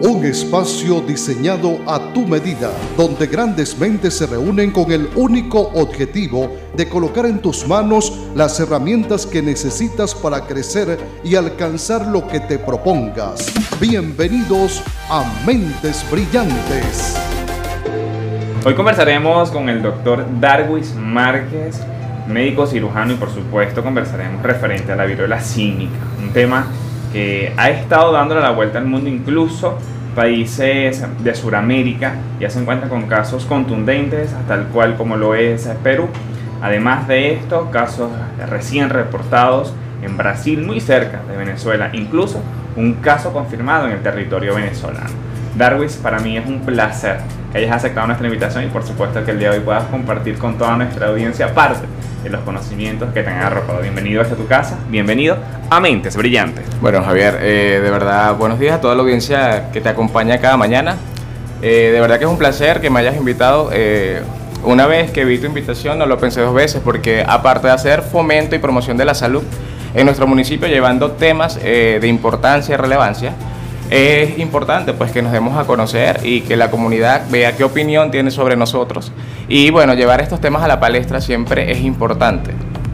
un 0.00 0.24
espacio 0.24 1.00
diseñado 1.00 1.80
a 1.86 2.12
tu 2.12 2.24
medida, 2.24 2.70
donde 2.96 3.26
grandes 3.26 3.76
mentes 3.76 4.14
se 4.14 4.26
reúnen 4.26 4.70
con 4.70 4.92
el 4.92 5.08
único 5.16 5.58
objetivo 5.74 6.56
de 6.76 6.88
colocar 6.88 7.26
en 7.26 7.40
tus 7.40 7.66
manos 7.66 8.16
las 8.36 8.60
herramientas 8.60 9.26
que 9.26 9.42
necesitas 9.42 10.14
para 10.14 10.42
crecer 10.42 10.98
y 11.24 11.34
alcanzar 11.34 12.06
lo 12.06 12.28
que 12.28 12.38
te 12.38 12.60
propongas. 12.60 13.52
Bienvenidos 13.80 14.84
a 15.10 15.24
Mentes 15.44 16.04
Brillantes. 16.10 17.16
Hoy 18.64 18.74
conversaremos 18.74 19.50
con 19.50 19.68
el 19.68 19.82
doctor 19.82 20.24
Darwis 20.40 20.94
Márquez, 20.94 21.80
médico 22.28 22.68
cirujano 22.68 23.14
y 23.14 23.16
por 23.16 23.34
supuesto 23.34 23.82
conversaremos 23.82 24.44
referente 24.44 24.92
a 24.92 24.96
la 24.96 25.06
viruela 25.06 25.40
cínica, 25.40 25.96
un 26.22 26.32
tema 26.32 26.68
que 27.12 27.52
ha 27.56 27.70
estado 27.70 28.12
dándole 28.12 28.40
la 28.40 28.50
vuelta 28.50 28.78
al 28.78 28.86
mundo, 28.86 29.08
incluso 29.08 29.78
países 30.14 31.04
de 31.22 31.34
Sudamérica 31.34 32.14
ya 32.40 32.50
se 32.50 32.58
encuentran 32.58 32.88
con 32.88 33.02
casos 33.06 33.44
contundentes, 33.44 34.34
tal 34.48 34.66
cual 34.66 34.96
como 34.96 35.16
lo 35.16 35.34
es 35.34 35.68
Perú. 35.82 36.08
Además 36.60 37.06
de 37.06 37.34
esto, 37.34 37.70
casos 37.70 38.10
recién 38.48 38.90
reportados 38.90 39.72
en 40.02 40.16
Brasil, 40.16 40.64
muy 40.64 40.80
cerca 40.80 41.20
de 41.28 41.36
Venezuela, 41.36 41.90
incluso 41.92 42.42
un 42.76 42.94
caso 42.94 43.32
confirmado 43.32 43.86
en 43.86 43.92
el 43.92 44.02
territorio 44.02 44.54
venezolano. 44.54 45.10
Darwis, 45.56 45.96
para 45.96 46.18
mí 46.18 46.36
es 46.36 46.46
un 46.46 46.60
placer 46.60 47.18
que 47.52 47.58
hayas 47.58 47.76
aceptado 47.76 48.06
nuestra 48.06 48.26
invitación 48.26 48.64
y 48.64 48.68
por 48.68 48.84
supuesto 48.84 49.24
que 49.24 49.32
el 49.32 49.38
día 49.38 49.50
de 49.50 49.58
hoy 49.58 49.64
puedas 49.64 49.84
compartir 49.84 50.36
con 50.38 50.58
toda 50.58 50.76
nuestra 50.76 51.08
audiencia 51.08 51.54
parte 51.54 51.86
los 52.30 52.42
conocimientos 52.42 53.12
que 53.12 53.22
te 53.22 53.30
han 53.30 53.42
arropado. 53.42 53.80
Bienvenido 53.80 54.22
a 54.22 54.24
tu 54.24 54.46
casa, 54.46 54.78
bienvenido 54.88 55.36
a 55.70 55.80
Mentes 55.80 56.16
Brillantes. 56.16 56.64
Bueno, 56.80 57.02
Javier, 57.02 57.38
eh, 57.40 57.80
de 57.82 57.90
verdad, 57.90 58.36
buenos 58.36 58.58
días 58.58 58.76
a 58.76 58.80
toda 58.80 58.94
la 58.94 59.02
audiencia 59.02 59.70
que 59.72 59.80
te 59.80 59.88
acompaña 59.88 60.38
cada 60.38 60.56
mañana. 60.56 60.96
Eh, 61.62 61.90
de 61.92 62.00
verdad 62.00 62.18
que 62.18 62.24
es 62.24 62.30
un 62.30 62.38
placer 62.38 62.80
que 62.80 62.90
me 62.90 63.00
hayas 63.00 63.16
invitado. 63.16 63.70
Eh, 63.72 64.22
una 64.64 64.86
vez 64.86 65.10
que 65.10 65.24
vi 65.24 65.38
tu 65.38 65.46
invitación, 65.46 65.98
no 65.98 66.06
lo 66.06 66.18
pensé 66.18 66.40
dos 66.40 66.54
veces, 66.54 66.82
porque 66.84 67.24
aparte 67.26 67.68
de 67.68 67.72
hacer 67.72 68.02
fomento 68.02 68.54
y 68.54 68.58
promoción 68.58 68.96
de 68.96 69.04
la 69.04 69.14
salud 69.14 69.42
en 69.94 70.04
nuestro 70.04 70.26
municipio, 70.26 70.68
llevando 70.68 71.12
temas 71.12 71.58
de 71.62 72.06
importancia 72.06 72.74
y 72.74 72.76
relevancia, 72.76 73.32
es 73.90 74.38
importante 74.38 74.92
pues 74.92 75.12
que 75.12 75.22
nos 75.22 75.32
demos 75.32 75.58
a 75.58 75.64
conocer 75.64 76.20
y 76.22 76.42
que 76.42 76.56
la 76.56 76.70
comunidad 76.70 77.22
vea 77.30 77.56
qué 77.56 77.64
opinión 77.64 78.10
tiene 78.10 78.30
sobre 78.30 78.56
nosotros. 78.56 79.12
Y 79.48 79.70
bueno, 79.70 79.94
llevar 79.94 80.20
estos 80.20 80.40
temas 80.40 80.62
a 80.62 80.68
la 80.68 80.80
palestra 80.80 81.20
siempre 81.20 81.72
es 81.72 81.80
importante 81.80 82.52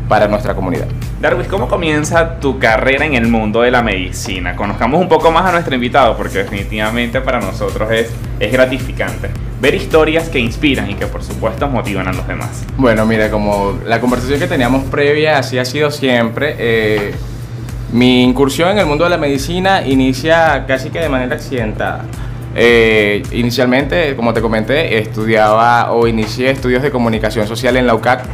para 0.08 0.28
nuestra 0.28 0.54
comunidad. 0.54 0.86
Darwin, 1.20 1.46
¿cómo 1.48 1.68
comienza 1.68 2.38
tu 2.38 2.58
carrera 2.58 3.06
en 3.06 3.14
el 3.14 3.26
mundo 3.26 3.62
de 3.62 3.70
la 3.70 3.82
medicina? 3.82 4.54
Conozcamos 4.54 5.00
un 5.00 5.08
poco 5.08 5.30
más 5.30 5.46
a 5.46 5.52
nuestro 5.52 5.74
invitado 5.74 6.16
porque 6.16 6.38
definitivamente 6.38 7.20
para 7.20 7.40
nosotros 7.40 7.90
es, 7.90 8.10
es 8.38 8.52
gratificante 8.52 9.30
ver 9.60 9.74
historias 9.74 10.28
que 10.28 10.38
inspiran 10.38 10.90
y 10.90 10.94
que 10.94 11.06
por 11.06 11.22
supuesto 11.22 11.66
motivan 11.68 12.06
a 12.06 12.12
los 12.12 12.26
demás. 12.28 12.64
Bueno, 12.76 13.06
mira, 13.06 13.30
como 13.30 13.78
la 13.86 13.98
conversación 13.98 14.38
que 14.38 14.46
teníamos 14.46 14.84
previa 14.84 15.38
así 15.38 15.58
ha 15.58 15.64
sido 15.64 15.90
siempre, 15.90 16.54
eh, 16.58 17.14
mi 17.94 18.24
incursión 18.24 18.70
en 18.70 18.78
el 18.78 18.86
mundo 18.86 19.04
de 19.04 19.10
la 19.10 19.18
medicina 19.18 19.86
inicia 19.86 20.64
casi 20.66 20.90
que 20.90 20.98
de 20.98 21.08
manera 21.08 21.36
accidentada. 21.36 22.04
Eh, 22.56 23.22
inicialmente, 23.30 24.16
como 24.16 24.34
te 24.34 24.40
comenté, 24.40 24.98
estudiaba 24.98 25.92
o 25.92 26.08
inicié 26.08 26.50
estudios 26.50 26.82
de 26.82 26.90
comunicación 26.90 27.46
social 27.46 27.76
en 27.76 27.86
la 27.86 27.94
UCAC. 27.94 28.24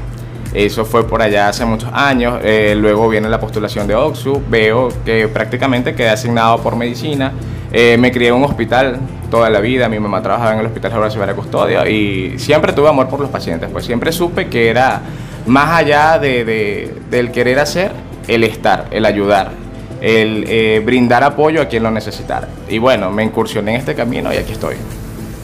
Eso 0.54 0.86
fue 0.86 1.06
por 1.06 1.20
allá 1.20 1.48
hace 1.48 1.66
muchos 1.66 1.90
años. 1.92 2.40
Eh, 2.42 2.74
luego 2.74 3.06
viene 3.10 3.28
la 3.28 3.38
postulación 3.38 3.86
de 3.86 3.94
OXU. 3.94 4.42
Veo 4.48 4.88
que 5.04 5.28
prácticamente 5.28 5.94
quedé 5.94 6.08
asignado 6.08 6.58
por 6.62 6.74
medicina. 6.74 7.32
Eh, 7.70 7.98
me 7.98 8.10
crié 8.10 8.28
en 8.28 8.36
un 8.36 8.44
hospital 8.44 8.98
toda 9.30 9.50
la 9.50 9.60
vida. 9.60 9.90
Mi 9.90 10.00
mamá 10.00 10.22
trabajaba 10.22 10.54
en 10.54 10.60
el 10.60 10.66
Hospital 10.66 10.94
Horacio 10.94 11.20
Vera 11.20 11.34
Custodio 11.34 11.86
y 11.86 12.38
siempre 12.38 12.72
tuve 12.72 12.88
amor 12.88 13.08
por 13.08 13.20
los 13.20 13.28
pacientes. 13.28 13.68
Pues 13.70 13.84
siempre 13.84 14.10
supe 14.10 14.48
que 14.48 14.70
era 14.70 15.02
más 15.46 15.70
allá 15.70 16.18
de, 16.18 16.94
del 17.10 17.30
querer 17.30 17.58
hacer, 17.58 17.92
el 18.30 18.44
estar, 18.44 18.86
el 18.92 19.04
ayudar, 19.04 19.50
el 20.00 20.44
eh, 20.48 20.80
brindar 20.84 21.24
apoyo 21.24 21.60
a 21.60 21.66
quien 21.66 21.82
lo 21.82 21.90
necesitara. 21.90 22.48
Y 22.68 22.78
bueno, 22.78 23.10
me 23.10 23.24
incursioné 23.24 23.72
en 23.72 23.76
este 23.78 23.94
camino 23.94 24.32
y 24.32 24.36
aquí 24.36 24.52
estoy. 24.52 24.76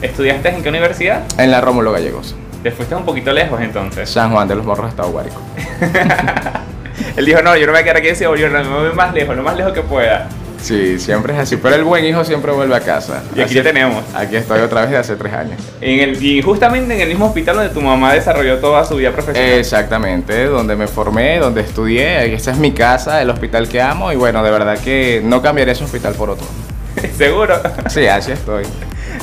¿Estudiaste 0.01 0.49
en 0.49 0.63
qué 0.63 0.69
universidad? 0.69 1.23
En 1.37 1.51
la 1.51 1.59
Rómulo 1.59 1.91
Gallegos. 1.91 2.35
¿Te 2.63 2.71
fuiste 2.71 2.95
un 2.95 3.03
poquito 3.03 3.33
lejos 3.33 3.59
entonces? 3.61 4.09
San 4.09 4.31
Juan 4.31 4.47
de 4.47 4.55
los 4.55 4.65
Morros, 4.65 4.89
Estado 4.89 5.11
Guárico. 5.11 5.41
Él 7.17 7.25
dijo, 7.25 7.41
no, 7.41 7.55
yo 7.57 7.65
no 7.67 7.73
me 7.73 7.79
voy 7.79 7.81
a 7.81 7.83
quedar 7.83 7.97
aquí 7.97 8.07
en 8.07 8.13
ese 8.13 8.23
yo 8.23 8.49
me 8.49 8.63
voy 8.63 8.93
más 8.95 9.13
lejos, 9.13 9.35
lo 9.35 9.43
más 9.43 9.57
lejos 9.57 9.73
que 9.73 9.81
pueda. 9.81 10.29
Sí, 10.61 10.99
siempre 10.99 11.33
es 11.33 11.39
así. 11.39 11.57
Pero 11.57 11.75
el 11.75 11.83
buen 11.83 12.03
hijo 12.05 12.23
siempre 12.23 12.51
vuelve 12.51 12.75
a 12.75 12.79
casa. 12.79 13.23
Y 13.35 13.41
aquí 13.41 13.55
ya 13.55 13.63
tenemos. 13.63 14.03
Aquí 14.15 14.35
estoy 14.35 14.59
otra 14.61 14.81
vez 14.81 14.91
de 14.91 14.97
hace 14.97 15.15
tres 15.15 15.33
años. 15.33 15.61
En 15.81 15.99
el, 15.99 16.23
y 16.23 16.41
justamente 16.41 16.93
en 16.95 17.01
el 17.01 17.09
mismo 17.09 17.27
hospital 17.27 17.57
donde 17.57 17.73
tu 17.73 17.81
mamá 17.81 18.13
desarrolló 18.13 18.57
toda 18.57 18.83
su 18.85 18.95
vida 18.95 19.11
profesional. 19.11 19.51
Exactamente, 19.53 20.45
donde 20.45 20.75
me 20.75 20.87
formé, 20.87 21.39
donde 21.39 21.61
estudié. 21.61 22.33
Esa 22.33 22.51
es 22.51 22.57
mi 22.57 22.71
casa, 22.71 23.21
el 23.21 23.29
hospital 23.29 23.67
que 23.67 23.81
amo. 23.81 24.11
Y 24.11 24.15
bueno, 24.15 24.43
de 24.43 24.51
verdad 24.51 24.77
que 24.79 25.21
no 25.23 25.41
cambiaré 25.41 25.71
ese 25.71 25.83
hospital 25.83 26.13
por 26.15 26.31
otro. 26.31 26.47
¿Seguro? 27.17 27.59
Sí, 27.89 28.07
así 28.07 28.31
estoy. 28.31 28.63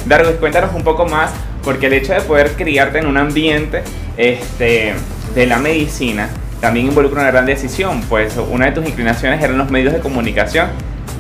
Darwin, 0.07 0.37
cuéntanos 0.37 0.75
un 0.75 0.85
poco 0.85 1.07
más, 1.07 1.31
porque 1.63 1.87
el 1.87 1.95
hecho 1.95 2.13
de 2.13 2.21
poder 2.21 2.53
criarte 2.53 2.99
en 2.99 3.07
un 3.07 3.17
ambiente 3.17 3.83
este, 4.17 4.95
de 5.35 5.47
la 5.47 5.59
medicina 5.59 6.29
también 6.61 6.87
involucra 6.87 7.21
una 7.21 7.31
gran 7.31 7.47
decisión, 7.47 8.01
pues 8.09 8.37
una 8.37 8.67
de 8.67 8.73
tus 8.73 8.87
inclinaciones 8.87 9.43
eran 9.43 9.59
los 9.59 9.71
medios 9.71 9.93
de 9.93 10.01
comunicación 10.01 10.69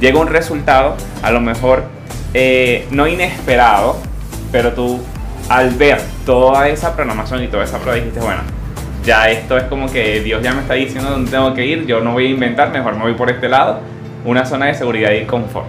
llega 0.00 0.18
un 0.18 0.28
resultado, 0.28 0.96
a 1.22 1.30
lo 1.30 1.40
mejor 1.40 1.84
eh, 2.32 2.86
no 2.90 3.06
inesperado, 3.06 3.96
pero 4.52 4.72
tú 4.72 5.00
al 5.48 5.70
ver 5.70 6.00
toda 6.24 6.68
esa 6.68 6.94
programación 6.94 7.42
y 7.42 7.48
toda 7.48 7.64
esa 7.64 7.78
prueba 7.78 7.96
dijiste, 7.96 8.20
bueno, 8.20 8.40
ya 9.04 9.30
esto 9.30 9.58
es 9.58 9.64
como 9.64 9.90
que 9.90 10.20
Dios 10.20 10.42
ya 10.42 10.52
me 10.52 10.62
está 10.62 10.74
diciendo 10.74 11.10
dónde 11.10 11.30
tengo 11.30 11.52
que 11.54 11.66
ir, 11.66 11.86
yo 11.86 12.00
no 12.00 12.12
voy 12.12 12.26
a 12.26 12.30
inventar, 12.30 12.70
mejor 12.70 12.96
me 12.96 13.02
voy 13.02 13.14
por 13.14 13.30
este 13.30 13.48
lado, 13.48 13.80
una 14.24 14.46
zona 14.46 14.66
de 14.66 14.74
seguridad 14.74 15.12
y 15.12 15.24
confort. 15.24 15.66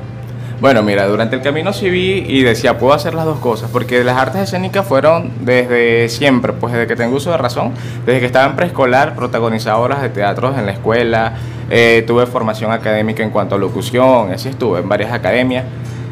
Bueno, 0.61 0.83
mira, 0.83 1.05
durante 1.05 1.35
el 1.35 1.41
camino 1.41 1.73
sí 1.73 1.89
vi 1.89 2.23
y 2.27 2.41
decía, 2.41 2.77
puedo 2.77 2.93
hacer 2.93 3.13
las 3.13 3.25
dos 3.25 3.39
cosas, 3.39 3.69
porque 3.71 4.03
las 4.05 4.17
artes 4.17 4.41
escénicas 4.41 4.87
fueron 4.87 5.33
desde 5.41 6.07
siempre, 6.07 6.53
pues 6.53 6.71
desde 6.71 6.87
que 6.87 6.95
tengo 6.95 7.17
uso 7.17 7.31
de 7.31 7.37
razón, 7.37 7.73
desde 8.05 8.21
que 8.21 8.25
estaba 8.25 8.45
en 8.45 8.55
preescolar, 8.55 9.15
protagonizaba 9.15 9.79
obras 9.79 10.01
de 10.01 10.09
teatro 10.09 10.57
en 10.57 10.65
la 10.65 10.71
escuela, 10.71 11.33
eh, 11.69 12.03
tuve 12.05 12.25
formación 12.25 12.71
académica 12.71 13.23
en 13.23 13.29
cuanto 13.29 13.55
a 13.55 13.57
locución, 13.57 14.31
así 14.31 14.49
estuve 14.49 14.79
en 14.79 14.89
varias 14.89 15.11
academias. 15.11 15.65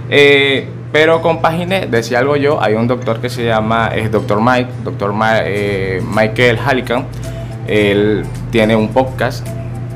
Eh, 0.09 0.67
pero 0.91 1.21
compaginé, 1.21 1.87
decía 1.87 2.19
algo 2.19 2.35
yo, 2.35 2.61
hay 2.61 2.75
un 2.75 2.87
doctor 2.87 3.19
que 3.19 3.29
se 3.29 3.45
llama, 3.45 3.91
es 3.95 4.11
doctor 4.11 4.39
Mike, 4.41 4.69
doctor 4.83 5.13
eh, 5.45 6.01
Michael 6.07 6.59
Hallican, 6.59 7.05
él 7.67 8.23
tiene 8.51 8.75
un 8.75 8.89
podcast 8.89 9.47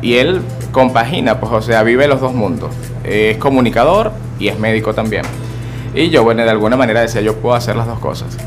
y 0.02 0.16
él 0.16 0.42
compagina, 0.72 1.40
pues 1.40 1.52
o 1.52 1.62
sea, 1.62 1.84
vive 1.84 2.08
los 2.08 2.22
dos 2.22 2.34
mundos. 2.34 2.72
Es 3.04 3.38
comunicador 3.38 4.12
y 4.40 4.48
es 4.48 4.60
médico 4.60 4.94
también. 4.94 5.24
Y 5.94 6.10
yo, 6.10 6.24
bueno, 6.24 6.44
de 6.44 6.50
alguna 6.50 6.78
manera 6.78 7.02
decía, 7.02 7.22
yo 7.22 7.36
puedo 7.36 7.56
hacer 7.56 7.76
las 7.76 7.88
dos 7.88 8.00
cosas. 8.00 8.38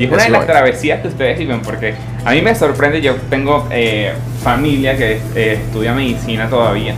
Y 0.00 0.04
es 0.04 0.10
una 0.10 0.22
de 0.24 0.30
las 0.30 0.46
travesías 0.46 1.02
que 1.02 1.08
ustedes 1.08 1.38
viven, 1.38 1.60
porque 1.60 1.92
a 2.24 2.30
mí 2.30 2.40
me 2.40 2.54
sorprende, 2.54 3.02
yo 3.02 3.16
tengo 3.28 3.68
eh, 3.70 4.14
familia 4.42 4.96
que 4.96 5.20
eh, 5.34 5.60
estudia 5.62 5.92
medicina 5.92 6.48
todavía 6.48 6.94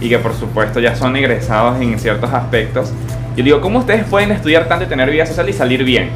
y 0.00 0.08
que 0.08 0.18
por 0.18 0.34
supuesto 0.34 0.80
ya 0.80 0.96
son 0.96 1.14
egresados 1.16 1.78
en 1.82 1.98
ciertos 1.98 2.32
aspectos. 2.32 2.94
Yo 3.36 3.44
digo, 3.44 3.60
¿cómo 3.60 3.80
ustedes 3.80 4.04
pueden 4.04 4.30
estudiar 4.32 4.68
tanto 4.68 4.86
y 4.86 4.88
tener 4.88 5.10
vida 5.10 5.26
social 5.26 5.46
y 5.50 5.52
salir 5.52 5.84
bien? 5.84 6.08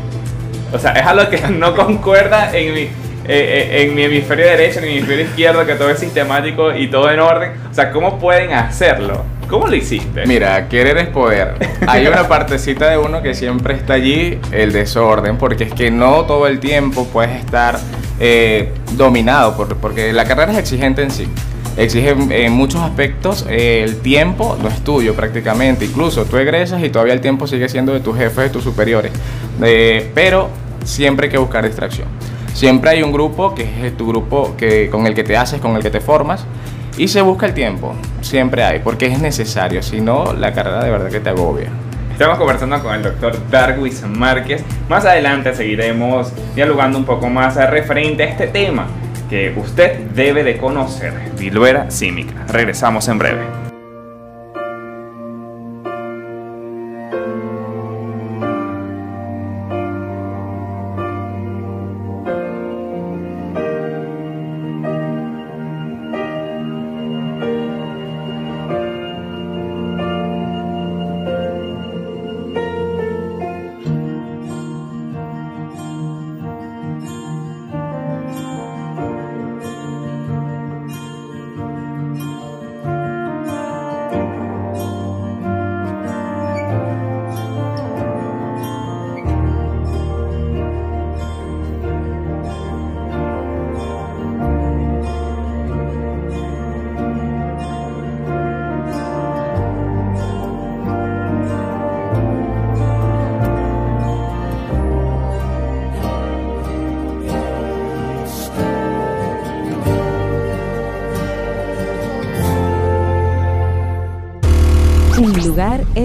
O 0.73 0.79
sea, 0.79 0.93
es 0.93 1.05
algo 1.05 1.29
que 1.29 1.43
no 1.51 1.77
concuerda 1.77 2.57
en 2.57 2.73
mi, 2.73 2.89
eh, 3.31 3.83
en 3.83 3.95
mi 3.95 4.03
hemisferio 4.05 4.47
derecho, 4.47 4.81
en 4.81 4.87
mi 4.87 4.93
hemisferio 4.93 5.25
izquierdo, 5.25 5.65
que 5.67 5.75
todo 5.75 5.91
es 5.91 5.99
sistemático 5.99 6.75
y 6.75 6.89
todo 6.89 7.11
en 7.11 7.21
orden. 7.21 7.53
O 7.71 7.75
sea, 7.75 7.91
¿cómo 7.93 8.19
pueden 8.19 8.53
hacerlo? 8.53 9.25
¿Cómo 9.51 9.67
lo 9.67 9.75
hiciste? 9.75 10.27
Mira, 10.27 10.69
querer 10.69 10.97
es 10.99 11.09
poder. 11.09 11.55
Hay 11.89 12.07
una 12.07 12.29
partecita 12.29 12.89
de 12.89 12.99
uno 12.99 13.21
que 13.21 13.35
siempre 13.35 13.75
está 13.75 13.95
allí, 13.95 14.39
el 14.53 14.73
desorden, 14.73 15.39
porque 15.39 15.65
es 15.65 15.75
que 15.75 15.91
no 15.91 16.25
todo 16.25 16.47
el 16.47 16.61
tiempo 16.61 17.07
puedes 17.13 17.37
estar 17.37 17.81
eh, 18.21 18.73
dominado, 18.93 19.57
porque 19.81 20.13
la 20.13 20.25
carrera 20.25 20.53
es 20.53 20.59
exigente 20.59 21.03
en 21.03 21.11
sí. 21.11 21.27
Exige 21.77 22.11
en 22.11 22.53
muchos 22.53 22.81
aspectos 22.81 23.47
eh, 23.49 23.83
el 23.85 24.01
tiempo 24.01 24.57
no 24.61 24.69
es 24.69 24.85
tuyo 24.85 25.15
prácticamente. 25.15 25.85
Incluso 25.85 26.25
tú 26.27 26.37
egresas 26.37 26.83
y 26.83 26.91
todavía 26.91 27.15
el 27.15 27.21
tiempo 27.21 27.47
sigue 27.47 27.69
siendo 27.69 27.93
de 27.93 28.01
tus 28.01 28.17
jefes, 28.17 28.45
de 28.45 28.51
tus 28.51 28.63
superiores. 28.63 29.11
Eh, 29.63 30.11
pero 30.15 30.49
siempre 30.85 31.27
hay 31.27 31.33
que 31.33 31.39
buscar 31.39 31.65
distracción. 31.65 32.09
Siempre 32.53 32.91
hay 32.91 33.03
un 33.03 33.13
grupo 33.13 33.55
que 33.55 33.87
es 33.87 33.97
tu 33.97 34.07
grupo 34.09 34.55
que, 34.57 34.91
con 34.91 35.07
el 35.07 35.15
que 35.15 35.25
te 35.25 35.37
haces, 35.37 35.61
con 35.61 35.77
el 35.77 35.83
que 35.83 35.91
te 35.91 36.01
formas 36.01 36.45
y 36.99 37.09
se 37.09 37.23
busca 37.23 37.47
el 37.47 37.55
tiempo, 37.55 37.95
siempre 38.21 38.63
hay, 38.63 38.81
porque 38.81 39.07
es 39.07 39.19
necesario, 39.21 39.83
si 39.83 40.01
no, 40.01 40.33
la 40.35 40.53
carrera 40.53 40.85
de 40.85 40.91
verdad 40.91 41.09
que 41.09 41.21
te 41.21 41.31
agobia. 41.31 41.69
Estamos 42.13 42.37
conversando 42.37 42.83
con 42.83 42.95
el 42.95 43.03
doctor 43.03 43.35
Darwis 43.51 44.03
Márquez. 44.03 44.63
Más 44.91 45.07
adelante 45.07 45.55
seguiremos 45.55 46.33
dialogando 46.55 46.99
un 46.99 47.07
poco 47.07 47.31
más 47.31 47.57
referente 47.71 48.25
a 48.25 48.27
este 48.27 48.49
tema 48.49 48.87
que 49.31 49.55
usted 49.57 50.01
debe 50.11 50.45
de 50.45 50.59
conocer, 50.59 51.15
Viluera 51.39 51.91
Símica. 51.91 52.45
Regresamos 52.49 53.09
en 53.09 53.19
breve. 53.19 53.70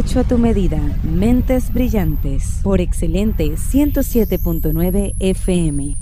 Hecho 0.06 0.20
a 0.20 0.24
tu 0.24 0.38
medida, 0.38 0.78
mentes 1.02 1.74
brillantes, 1.74 2.60
por 2.62 2.80
excelente 2.80 3.44
107.9 3.46 5.16
FM. 5.20 5.96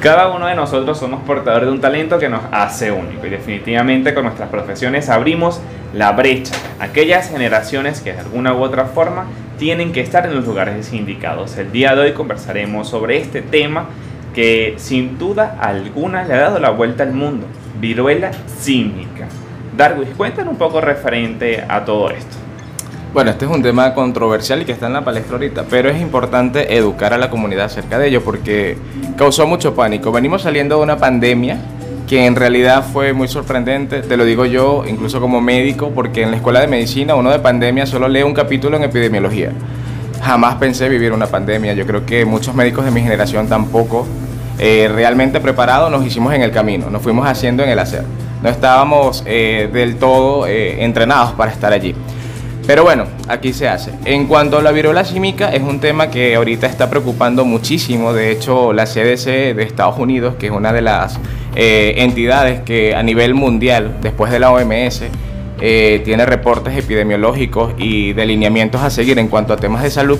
Cada 0.00 0.34
uno 0.34 0.46
de 0.48 0.56
nosotros 0.56 0.98
somos 0.98 1.22
portadores 1.22 1.66
de 1.66 1.72
un 1.72 1.80
talento 1.80 2.18
que 2.18 2.28
nos 2.28 2.42
hace 2.50 2.90
único 2.90 3.24
y 3.24 3.30
definitivamente 3.30 4.14
con 4.14 4.24
nuestras 4.24 4.48
profesiones 4.48 5.08
abrimos 5.08 5.60
la 5.94 6.10
brecha. 6.10 6.56
Aquellas 6.80 7.30
generaciones 7.30 8.00
que 8.00 8.14
de 8.14 8.18
alguna 8.18 8.52
u 8.52 8.62
otra 8.62 8.86
forma 8.86 9.26
tienen 9.56 9.92
que 9.92 10.00
estar 10.00 10.26
en 10.26 10.34
los 10.34 10.44
lugares 10.44 10.92
indicados. 10.92 11.56
El 11.56 11.70
día 11.70 11.94
de 11.94 12.00
hoy 12.00 12.12
conversaremos 12.14 12.88
sobre 12.88 13.18
este 13.18 13.42
tema 13.42 13.86
que 14.34 14.74
sin 14.76 15.18
duda 15.18 15.56
alguna 15.60 16.24
le 16.24 16.34
ha 16.34 16.40
dado 16.40 16.58
la 16.58 16.70
vuelta 16.70 17.04
al 17.04 17.12
mundo, 17.12 17.46
viruela 17.80 18.32
símica. 18.58 19.28
Darwis, 19.80 20.10
cuéntanos 20.14 20.52
un 20.52 20.58
poco 20.58 20.82
referente 20.82 21.64
a 21.66 21.86
todo 21.86 22.10
esto. 22.10 22.36
Bueno, 23.14 23.30
este 23.30 23.46
es 23.46 23.50
un 23.50 23.62
tema 23.62 23.94
controversial 23.94 24.60
y 24.60 24.66
que 24.66 24.72
está 24.72 24.88
en 24.88 24.92
la 24.92 25.02
palestra 25.02 25.36
ahorita, 25.36 25.64
pero 25.70 25.88
es 25.88 25.98
importante 26.02 26.76
educar 26.76 27.14
a 27.14 27.18
la 27.18 27.30
comunidad 27.30 27.64
acerca 27.64 27.98
de 27.98 28.08
ello 28.08 28.22
porque 28.22 28.76
causó 29.16 29.46
mucho 29.46 29.74
pánico. 29.74 30.12
Venimos 30.12 30.42
saliendo 30.42 30.76
de 30.76 30.82
una 30.82 30.98
pandemia 30.98 31.56
que 32.06 32.26
en 32.26 32.36
realidad 32.36 32.84
fue 32.92 33.14
muy 33.14 33.26
sorprendente, 33.26 34.02
te 34.02 34.18
lo 34.18 34.26
digo 34.26 34.44
yo, 34.44 34.84
incluso 34.86 35.18
como 35.18 35.40
médico, 35.40 35.92
porque 35.94 36.24
en 36.24 36.30
la 36.32 36.36
escuela 36.36 36.60
de 36.60 36.66
medicina 36.66 37.14
uno 37.14 37.30
de 37.30 37.38
pandemia 37.38 37.86
solo 37.86 38.06
lee 38.06 38.22
un 38.22 38.34
capítulo 38.34 38.76
en 38.76 38.82
epidemiología. 38.82 39.50
Jamás 40.22 40.56
pensé 40.56 40.90
vivir 40.90 41.12
una 41.12 41.28
pandemia, 41.28 41.72
yo 41.72 41.86
creo 41.86 42.04
que 42.04 42.26
muchos 42.26 42.54
médicos 42.54 42.84
de 42.84 42.90
mi 42.90 43.00
generación 43.00 43.48
tampoco 43.48 44.06
eh, 44.58 44.90
realmente 44.94 45.40
preparados 45.40 45.90
nos 45.90 46.04
hicimos 46.04 46.34
en 46.34 46.42
el 46.42 46.50
camino, 46.50 46.90
nos 46.90 47.00
fuimos 47.00 47.26
haciendo 47.26 47.62
en 47.62 47.70
el 47.70 47.78
hacer. 47.78 48.04
No 48.42 48.48
estábamos 48.48 49.22
eh, 49.26 49.68
del 49.72 49.96
todo 49.96 50.46
eh, 50.46 50.82
entrenados 50.82 51.32
para 51.32 51.52
estar 51.52 51.72
allí. 51.72 51.94
Pero 52.66 52.84
bueno, 52.84 53.06
aquí 53.28 53.52
se 53.52 53.68
hace. 53.68 53.92
En 54.04 54.26
cuanto 54.26 54.58
a 54.58 54.62
la 54.62 54.70
viruela 54.70 55.04
símica, 55.04 55.50
es 55.50 55.62
un 55.62 55.80
tema 55.80 56.10
que 56.10 56.36
ahorita 56.36 56.66
está 56.66 56.88
preocupando 56.88 57.44
muchísimo. 57.44 58.12
De 58.12 58.30
hecho, 58.30 58.72
la 58.72 58.84
CDC 58.84 59.54
de 59.54 59.62
Estados 59.62 59.98
Unidos, 59.98 60.36
que 60.38 60.46
es 60.46 60.52
una 60.52 60.72
de 60.72 60.82
las 60.82 61.18
eh, 61.56 61.94
entidades 61.98 62.60
que 62.60 62.94
a 62.94 63.02
nivel 63.02 63.34
mundial, 63.34 63.96
después 64.00 64.30
de 64.30 64.38
la 64.38 64.52
OMS, 64.52 65.02
tiene 65.58 66.24
reportes 66.24 66.74
epidemiológicos 66.74 67.74
y 67.76 68.14
delineamientos 68.14 68.80
a 68.80 68.88
seguir 68.88 69.18
en 69.18 69.28
cuanto 69.28 69.52
a 69.52 69.58
temas 69.58 69.82
de 69.82 69.90
salud, 69.90 70.18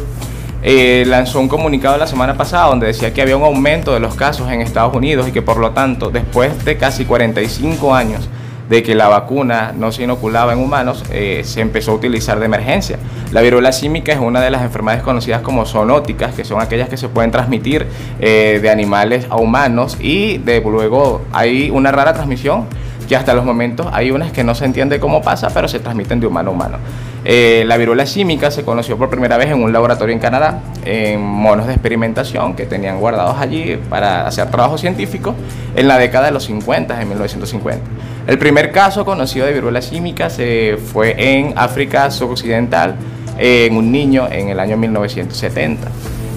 eh, 0.62 1.04
lanzó 1.06 1.40
un 1.40 1.48
comunicado 1.48 1.96
la 1.96 2.06
semana 2.06 2.36
pasada 2.36 2.66
donde 2.66 2.86
decía 2.86 3.14
que 3.14 3.22
había 3.22 3.36
un 3.36 3.44
aumento 3.44 3.94
de 3.94 4.00
los 4.00 4.14
casos 4.14 4.50
en 4.50 4.60
Estados 4.60 4.94
Unidos 4.94 5.28
y 5.28 5.32
que 5.32 5.42
por 5.42 5.56
lo 5.56 5.70
tanto, 5.70 6.10
después 6.10 6.64
de 6.64 6.76
casi 6.76 7.04
45 7.04 7.94
años, 7.94 8.28
de 8.70 8.84
que 8.84 8.94
la 8.94 9.08
vacuna 9.08 9.72
no 9.76 9.90
se 9.90 10.04
inoculaba 10.04 10.52
en 10.52 10.60
humanos, 10.60 11.02
eh, 11.10 11.40
se 11.44 11.60
empezó 11.60 11.90
a 11.90 11.94
utilizar 11.94 12.38
de 12.38 12.46
emergencia. 12.46 12.98
La 13.32 13.40
viruela 13.40 13.72
símica 13.72 14.12
es 14.12 14.20
una 14.20 14.40
de 14.40 14.48
las 14.50 14.62
enfermedades 14.62 15.02
conocidas 15.02 15.42
como 15.42 15.66
zoonóticas, 15.66 16.34
que 16.34 16.44
son 16.44 16.60
aquellas 16.60 16.88
que 16.88 16.96
se 16.96 17.08
pueden 17.08 17.32
transmitir 17.32 17.86
eh, 18.20 18.60
de 18.62 18.70
animales 18.70 19.26
a 19.28 19.36
humanos 19.36 19.96
y 19.98 20.38
de, 20.38 20.60
luego 20.60 21.22
hay 21.32 21.70
una 21.70 21.90
rara 21.90 22.12
transmisión 22.12 22.66
que 23.10 23.16
hasta 23.16 23.34
los 23.34 23.44
momentos 23.44 23.88
hay 23.92 24.12
unas 24.12 24.30
que 24.30 24.44
no 24.44 24.54
se 24.54 24.64
entiende 24.64 25.00
cómo 25.00 25.20
pasa, 25.20 25.48
pero 25.52 25.66
se 25.66 25.80
transmiten 25.80 26.20
de 26.20 26.28
humano 26.28 26.50
a 26.50 26.52
humano. 26.52 26.78
Eh, 27.24 27.64
la 27.66 27.76
viruela 27.76 28.06
símica 28.06 28.52
se 28.52 28.62
conoció 28.62 28.96
por 28.96 29.10
primera 29.10 29.36
vez 29.36 29.48
en 29.48 29.60
un 29.60 29.72
laboratorio 29.72 30.14
en 30.14 30.20
Canadá, 30.20 30.60
en 30.84 31.20
monos 31.20 31.66
de 31.66 31.72
experimentación 31.72 32.54
que 32.54 32.66
tenían 32.66 33.00
guardados 33.00 33.36
allí 33.40 33.80
para 33.88 34.28
hacer 34.28 34.48
trabajo 34.52 34.78
científico 34.78 35.34
en 35.74 35.88
la 35.88 35.98
década 35.98 36.26
de 36.26 36.30
los 36.30 36.44
50, 36.44 37.02
en 37.02 37.08
1950. 37.08 37.84
El 38.28 38.38
primer 38.38 38.70
caso 38.70 39.04
conocido 39.04 39.44
de 39.44 39.54
viruela 39.54 39.82
símica 39.82 40.30
se 40.30 40.76
fue 40.76 41.16
en 41.18 41.54
África 41.56 42.12
suboccidental, 42.12 42.94
en 43.38 43.76
un 43.76 43.90
niño 43.90 44.28
en 44.30 44.50
el 44.50 44.60
año 44.60 44.76
1970. 44.76 45.88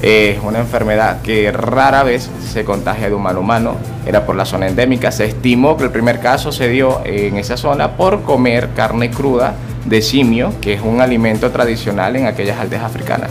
Es 0.03 0.37
una 0.43 0.59
enfermedad 0.59 1.21
que 1.21 1.49
rara 1.53 2.03
vez 2.03 2.29
se 2.51 2.65
contagia 2.65 3.07
de 3.07 3.15
humano 3.15 3.39
a 3.39 3.41
humano, 3.41 3.75
era 4.05 4.25
por 4.25 4.35
la 4.35 4.43
zona 4.43 4.67
endémica. 4.67 5.13
Se 5.13 5.23
estimó 5.23 5.77
que 5.77 5.85
el 5.85 5.91
primer 5.91 6.19
caso 6.19 6.51
se 6.51 6.67
dio 6.67 6.99
en 7.05 7.37
esa 7.37 7.55
zona 7.55 7.95
por 7.95 8.23
comer 8.23 8.71
carne 8.75 9.09
cruda 9.09 9.55
de 9.85 10.01
simio, 10.01 10.53
que 10.59 10.73
es 10.73 10.81
un 10.81 10.99
alimento 10.99 11.51
tradicional 11.51 12.17
en 12.17 12.25
aquellas 12.25 12.59
aldeas 12.59 12.83
africanas. 12.83 13.29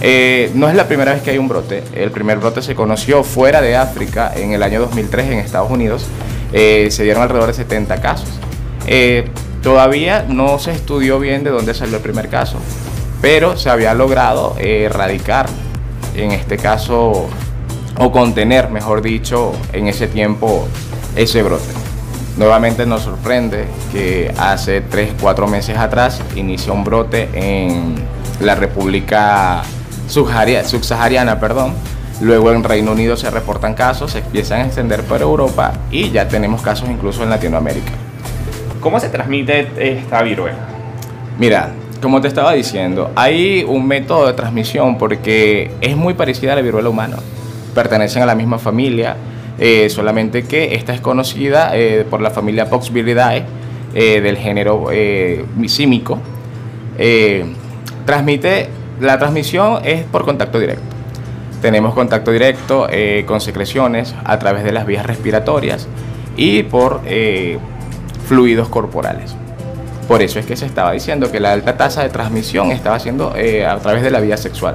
Eh, 0.00 0.50
no 0.54 0.68
es 0.68 0.74
la 0.74 0.88
primera 0.88 1.12
vez 1.12 1.22
que 1.22 1.30
hay 1.30 1.38
un 1.38 1.46
brote, 1.46 1.84
el 1.94 2.10
primer 2.10 2.38
brote 2.38 2.60
se 2.60 2.74
conoció 2.74 3.22
fuera 3.22 3.60
de 3.60 3.76
África 3.76 4.32
en 4.34 4.52
el 4.52 4.64
año 4.64 4.80
2003 4.80 5.26
en 5.30 5.38
Estados 5.38 5.70
Unidos, 5.70 6.06
eh, 6.52 6.88
se 6.90 7.04
dieron 7.04 7.22
alrededor 7.22 7.48
de 7.48 7.54
70 7.54 8.00
casos. 8.00 8.28
Eh, 8.88 9.28
todavía 9.62 10.24
no 10.26 10.58
se 10.58 10.72
estudió 10.72 11.20
bien 11.20 11.44
de 11.44 11.50
dónde 11.50 11.72
salió 11.72 11.98
el 11.98 12.02
primer 12.02 12.28
caso, 12.28 12.58
pero 13.22 13.56
se 13.56 13.70
había 13.70 13.94
logrado 13.94 14.56
erradicar 14.58 15.46
en 16.14 16.32
este 16.32 16.56
caso, 16.56 17.28
o 17.98 18.12
contener, 18.12 18.70
mejor 18.70 19.02
dicho, 19.02 19.52
en 19.72 19.88
ese 19.88 20.06
tiempo 20.06 20.66
ese 21.16 21.42
brote. 21.42 21.72
Nuevamente 22.36 22.86
nos 22.86 23.02
sorprende 23.02 23.66
que 23.92 24.32
hace 24.38 24.80
3, 24.80 25.14
4 25.20 25.46
meses 25.46 25.76
atrás 25.76 26.22
inició 26.36 26.72
un 26.72 26.84
brote 26.84 27.28
en 27.34 27.96
la 28.40 28.54
República 28.54 29.62
Subsahariana, 30.08 31.38
perdón. 31.38 31.74
Luego 32.22 32.52
en 32.52 32.62
Reino 32.62 32.92
Unido 32.92 33.16
se 33.16 33.30
reportan 33.30 33.74
casos, 33.74 34.12
se 34.12 34.18
empiezan 34.18 34.60
a 34.60 34.66
extender 34.66 35.02
por 35.04 35.20
Europa 35.22 35.72
y 35.90 36.10
ya 36.10 36.28
tenemos 36.28 36.62
casos 36.62 36.88
incluso 36.88 37.22
en 37.22 37.30
Latinoamérica. 37.30 37.92
¿Cómo 38.80 39.00
se 39.00 39.08
transmite 39.08 39.68
esta 39.78 40.22
viruela? 40.22 40.58
Mira, 41.38 41.70
como 42.00 42.20
te 42.20 42.28
estaba 42.28 42.52
diciendo, 42.52 43.10
hay 43.14 43.64
un 43.66 43.86
método 43.86 44.26
de 44.26 44.32
transmisión 44.32 44.96
porque 44.96 45.70
es 45.80 45.96
muy 45.96 46.14
parecida 46.14 46.52
a 46.52 46.56
la 46.56 46.62
viruela 46.62 46.88
humana. 46.88 47.16
Pertenecen 47.74 48.22
a 48.22 48.26
la 48.26 48.34
misma 48.34 48.58
familia, 48.58 49.16
eh, 49.58 49.88
solamente 49.90 50.44
que 50.44 50.74
esta 50.74 50.94
es 50.94 51.00
conocida 51.00 51.72
eh, 51.74 52.06
por 52.08 52.20
la 52.20 52.30
familia 52.30 52.70
Poxviridae 52.70 53.44
eh, 53.94 54.20
del 54.20 54.36
género 54.36 54.86
símico. 55.66 56.18
transmite, 58.06 58.68
la 59.00 59.18
transmisión 59.18 59.80
es 59.84 60.04
por 60.04 60.24
contacto 60.24 60.58
directo. 60.58 60.82
Tenemos 61.60 61.92
contacto 61.92 62.30
directo 62.30 62.88
con 63.26 63.40
secreciones 63.42 64.14
a 64.24 64.38
través 64.38 64.64
de 64.64 64.72
las 64.72 64.86
vías 64.86 65.04
respiratorias 65.04 65.88
y 66.36 66.62
por 66.62 67.02
fluidos 68.26 68.68
corporales. 68.70 69.36
Por 70.10 70.22
eso 70.22 70.40
es 70.40 70.46
que 70.46 70.56
se 70.56 70.66
estaba 70.66 70.90
diciendo 70.90 71.30
que 71.30 71.38
la 71.38 71.52
alta 71.52 71.76
tasa 71.76 72.02
de 72.02 72.08
transmisión 72.08 72.72
estaba 72.72 72.98
siendo 72.98 73.36
eh, 73.36 73.64
a 73.64 73.78
través 73.78 74.02
de 74.02 74.10
la 74.10 74.18
vía 74.18 74.36
sexual, 74.36 74.74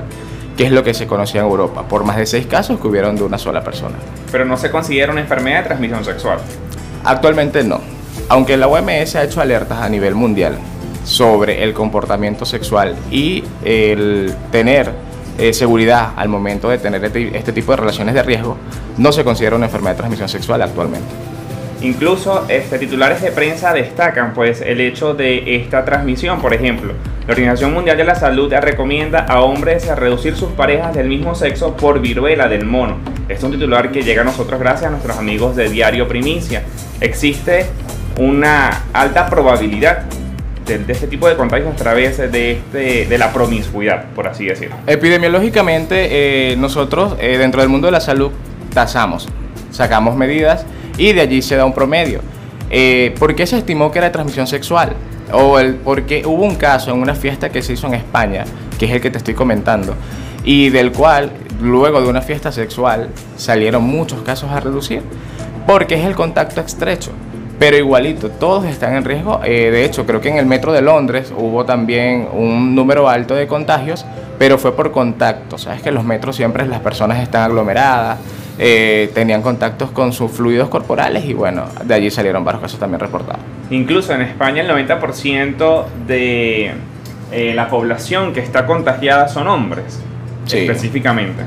que 0.56 0.64
es 0.64 0.72
lo 0.72 0.82
que 0.82 0.94
se 0.94 1.08
conocía 1.08 1.42
en 1.42 1.48
Europa, 1.48 1.86
por 1.90 2.06
más 2.06 2.16
de 2.16 2.26
seis 2.26 2.48
casos 2.48 2.80
que 2.80 2.88
hubieron 2.88 3.18
de 3.18 3.24
una 3.24 3.38
sola 3.38 3.62
persona. 3.62 3.98
Pero 4.32 4.46
no 4.46 4.56
se 4.56 4.72
considera 4.72 5.12
una 5.12 5.20
enfermedad 5.20 5.58
de 5.58 5.64
transmisión 5.66 6.06
sexual. 6.06 6.38
Actualmente 7.04 7.66
no, 7.66 7.82
aunque 8.30 8.56
la 8.56 8.70
OMS 8.70 9.18
ha 9.18 9.26
hecho 9.26 9.42
alertas 9.42 9.82
a 9.82 9.90
nivel 9.90 10.16
mundial 10.16 10.58
sobre 11.04 11.66
el 11.66 11.74
comportamiento 11.74 12.46
sexual 12.46 12.96
y 13.12 13.44
el 13.66 14.34
tener 14.54 14.94
eh, 15.38 15.52
seguridad 15.52 16.14
al 16.16 16.30
momento 16.30 16.70
de 16.70 16.78
tener 16.78 17.04
este, 17.04 17.38
este 17.38 17.52
tipo 17.52 17.74
de 17.74 17.76
relaciones 17.76 18.16
de 18.16 18.24
riesgo, 18.24 18.56
no 18.98 19.12
se 19.12 19.26
considera 19.26 19.58
una 19.58 19.66
enfermedad 19.66 19.96
de 19.96 19.98
transmisión 19.98 20.30
sexual 20.30 20.62
actualmente. 20.62 21.35
Incluso 21.86 22.46
este, 22.50 22.80
titulares 22.80 23.22
de 23.22 23.32
prensa 23.32 23.72
destacan 23.72 24.34
pues, 24.34 24.60
el 24.60 24.82
hecho 24.82 25.14
de 25.14 25.56
esta 25.56 25.86
transmisión. 25.86 26.42
Por 26.42 26.52
ejemplo, 26.52 26.94
la 27.28 27.34
Organización 27.34 27.76
Mundial 27.76 27.96
de 27.96 28.04
la 28.04 28.16
Salud 28.16 28.52
recomienda 28.52 29.20
a 29.20 29.42
hombres 29.42 29.88
reducir 29.96 30.36
sus 30.36 30.50
parejas 30.54 30.96
del 30.96 31.08
mismo 31.08 31.36
sexo 31.36 31.78
por 31.78 32.02
viruela 32.02 32.48
del 32.48 32.66
mono. 32.66 32.98
Es 33.30 33.44
un 33.44 33.52
titular 33.52 33.92
que 33.92 34.02
llega 34.02 34.24
a 34.24 34.26
nosotros 34.26 34.60
gracias 34.60 34.88
a 34.88 34.90
nuestros 34.90 35.16
amigos 35.16 35.56
de 35.56 35.70
Diario 35.70 36.08
Primicia. 36.08 36.64
Existe 37.02 37.68
una 38.18 38.86
alta 38.92 39.30
probabilidad 39.30 40.06
de, 40.66 40.84
este 40.88 41.06
tipo 41.06 41.28
de 41.30 41.36
contagios 41.36 41.72
a 41.72 41.76
través 41.76 42.18
de, 42.18 42.54
este, 42.54 43.16
la 43.16 43.32
promiscuidad, 43.32 44.06
por 44.16 44.28
así 44.28 44.46
decirlo. 44.46 44.78
Epidemiológicamente, 44.88 46.52
eh, 46.52 46.56
nosotros 46.58 47.16
eh, 47.20 47.38
dentro 47.38 47.62
del 47.62 47.70
mundo 47.70 47.86
de 47.86 47.92
la 47.92 48.02
salud 48.02 48.32
tasamos, 48.74 49.28
sacamos 49.70 50.16
medidas 50.16 50.66
y 50.98 51.14
de 51.14 51.22
allí 51.22 51.42
se 51.42 51.56
da 51.56 51.66
un 51.66 51.74
promedio. 51.74 52.22
Eh, 52.70 53.16
¿Por 53.20 53.36
qué 53.36 53.46
se 53.46 53.58
estimó 53.58 53.92
que 53.92 54.00
era 54.00 54.12
transmisión 54.12 54.48
sexual? 54.48 54.94
O 55.32 55.60
el, 55.60 55.76
porque 55.76 56.24
hubo 56.26 56.44
un 56.44 56.56
caso 56.56 56.92
en 56.92 57.02
una 57.02 57.16
fiesta 57.16 57.50
que 57.50 57.62
se 57.62 57.74
hizo 57.74 57.88
en 57.88 57.96
España, 57.96 58.46
que 58.78 58.86
es 58.86 58.92
el 58.92 59.02
que 59.02 59.10
te 59.10 59.18
estoy 59.18 59.34
comentando, 59.34 59.96
y 60.44 60.70
del 60.70 60.92
cual 60.92 61.32
luego 61.62 62.02
de 62.02 62.08
una 62.08 62.22
fiesta 62.22 62.52
sexual 62.52 63.10
salieron 63.38 63.84
muchos 63.84 64.22
casos 64.22 64.52
a 64.52 64.60
reducir, 64.60 65.02
porque 65.66 65.96
es 65.96 66.06
el 66.06 66.16
contacto 66.16 66.62
estrecho. 66.62 67.12
Pero 67.58 67.78
igualito, 67.78 68.30
todos 68.32 68.66
están 68.66 68.96
en 68.96 69.06
riesgo. 69.06 69.40
Eh, 69.46 69.72
de 69.72 69.86
hecho, 69.86 70.06
creo 70.06 70.20
que 70.20 70.28
en 70.28 70.38
el 70.38 70.46
metro 70.46 70.74
de 70.74 70.82
Londres 70.82 71.32
hubo 71.36 71.64
también 71.64 72.28
un 72.34 72.76
número 72.76 73.08
alto 73.08 73.34
de 73.34 73.48
contagios, 73.48 74.06
pero 74.38 74.58
fue 74.58 74.76
por 74.76 74.92
contacto. 74.92 75.58
Sabes 75.58 75.82
que 75.82 75.92
los 75.92 76.04
metros 76.04 76.36
siempre 76.36 76.68
las 76.68 76.82
personas 76.82 77.24
están 77.24 77.44
aglomeradas, 77.44 78.20
eh, 78.58 79.12
tenían 79.14 79.42
contactos 79.42 79.92
con 79.92 80.14
sus 80.14 80.32
fluidos 80.32 80.70
corporales 80.70 81.26
y 81.26 81.34
bueno, 81.34 81.66
de 81.84 81.94
allí 81.94 82.10
salieron 82.10 82.44
varios 82.46 82.62
casos 82.62 82.80
también 82.80 83.00
reportados. 83.00 83.42
Incluso 83.70 84.14
en 84.14 84.22
España 84.22 84.62
el 84.62 84.70
90% 84.70 85.86
de 86.08 86.72
eh, 87.32 87.54
la 87.54 87.68
población 87.70 88.34
que 88.34 88.40
está 88.40 88.66
contagiada 88.66 89.28
son 89.28 89.48
hombres, 89.48 90.00
Sí. 90.46 90.60
específicamente. 90.60 91.44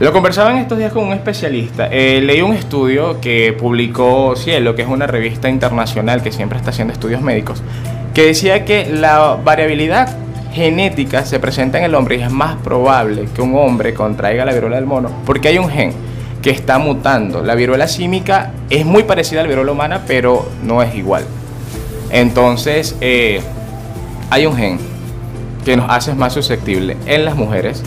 Lo 0.00 0.12
conversaba 0.12 0.50
en 0.50 0.56
estos 0.58 0.78
días 0.78 0.92
con 0.92 1.04
un 1.04 1.12
especialista. 1.12 1.86
Eh, 1.90 2.20
leí 2.20 2.42
un 2.42 2.52
estudio 2.54 3.20
que 3.20 3.52
publicó 3.56 4.34
Cielo, 4.34 4.74
que 4.74 4.82
es 4.82 4.88
una 4.88 5.06
revista 5.06 5.48
internacional 5.48 6.22
que 6.22 6.32
siempre 6.32 6.58
está 6.58 6.70
haciendo 6.70 6.92
estudios 6.92 7.20
médicos, 7.22 7.62
que 8.12 8.26
decía 8.26 8.64
que 8.64 8.86
la 8.92 9.36
variabilidad 9.44 10.16
genética 10.52 11.24
se 11.24 11.40
presenta 11.40 11.78
en 11.78 11.84
el 11.84 11.94
hombre 11.94 12.16
y 12.16 12.22
es 12.22 12.30
más 12.30 12.56
probable 12.56 13.28
que 13.34 13.42
un 13.42 13.56
hombre 13.56 13.94
contraiga 13.94 14.44
la 14.44 14.52
viruela 14.52 14.76
del 14.76 14.86
mono 14.86 15.10
porque 15.24 15.48
hay 15.48 15.58
un 15.58 15.68
gen 15.68 15.92
que 16.42 16.50
está 16.50 16.78
mutando. 16.78 17.42
La 17.42 17.54
viruela 17.54 17.86
símica 17.88 18.52
es 18.68 18.84
muy 18.84 19.04
parecida 19.04 19.40
a 19.40 19.42
la 19.44 19.48
viruela 19.48 19.72
humana, 19.72 20.02
pero 20.06 20.48
no 20.62 20.82
es 20.82 20.94
igual. 20.94 21.24
Entonces, 22.10 22.96
eh, 23.00 23.40
hay 24.28 24.44
un 24.46 24.56
gen 24.56 24.78
que 25.64 25.76
nos 25.76 25.88
hace 25.88 26.14
más 26.14 26.32
susceptibles. 26.34 26.96
En 27.06 27.24
las 27.24 27.36
mujeres, 27.36 27.82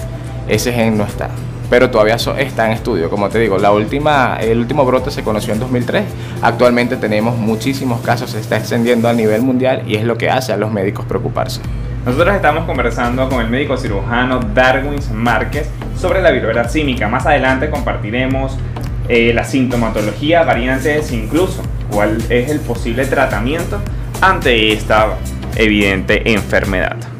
ese 0.47 0.71
gen 0.71 0.97
no 0.97 1.03
está. 1.03 1.29
Pero 1.69 1.89
todavía 1.89 2.15
está 2.15 2.67
en 2.67 2.71
estudio. 2.71 3.09
Como 3.09 3.29
te 3.29 3.39
digo, 3.39 3.57
la 3.57 3.71
última, 3.71 4.37
el 4.39 4.59
último 4.59 4.85
brote 4.85 5.11
se 5.11 5.23
conoció 5.23 5.53
en 5.53 5.59
2003. 5.59 6.03
Actualmente 6.41 6.95
tenemos 6.95 7.37
muchísimos 7.37 8.01
casos, 8.01 8.31
se 8.31 8.39
está 8.39 8.57
extendiendo 8.57 9.09
a 9.09 9.13
nivel 9.13 9.41
mundial 9.41 9.83
y 9.85 9.95
es 9.95 10.03
lo 10.03 10.17
que 10.17 10.29
hace 10.29 10.53
a 10.53 10.57
los 10.57 10.71
médicos 10.71 11.05
preocuparse. 11.05 11.59
Nosotros 12.05 12.35
estamos 12.35 12.65
conversando 12.65 13.27
con 13.27 13.41
el 13.41 13.49
médico 13.49 13.77
cirujano 13.77 14.39
Darwin 14.39 14.99
Márquez 15.15 15.67
sobre 15.97 16.21
la 16.21 16.29
viruela 16.29 16.69
símica. 16.69 17.07
Más 17.07 17.25
adelante 17.25 17.71
compartiremos 17.71 18.55
eh, 19.09 19.33
la 19.33 19.43
sintomatología, 19.43 20.43
variantes, 20.43 21.11
incluso 21.11 21.63
cuál 21.89 22.19
es 22.29 22.51
el 22.51 22.59
posible 22.59 23.07
tratamiento 23.07 23.81
ante 24.21 24.71
esta 24.71 25.17
evidente 25.55 26.31
enfermedad. 26.31 27.14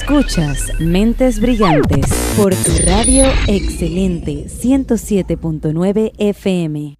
Escuchas 0.00 0.72
Mentes 0.80 1.40
Brillantes 1.40 2.34
por 2.36 2.52
tu 2.52 2.72
radio 2.84 3.26
excelente 3.46 4.46
107.9 4.48 6.12
FM. 6.18 6.96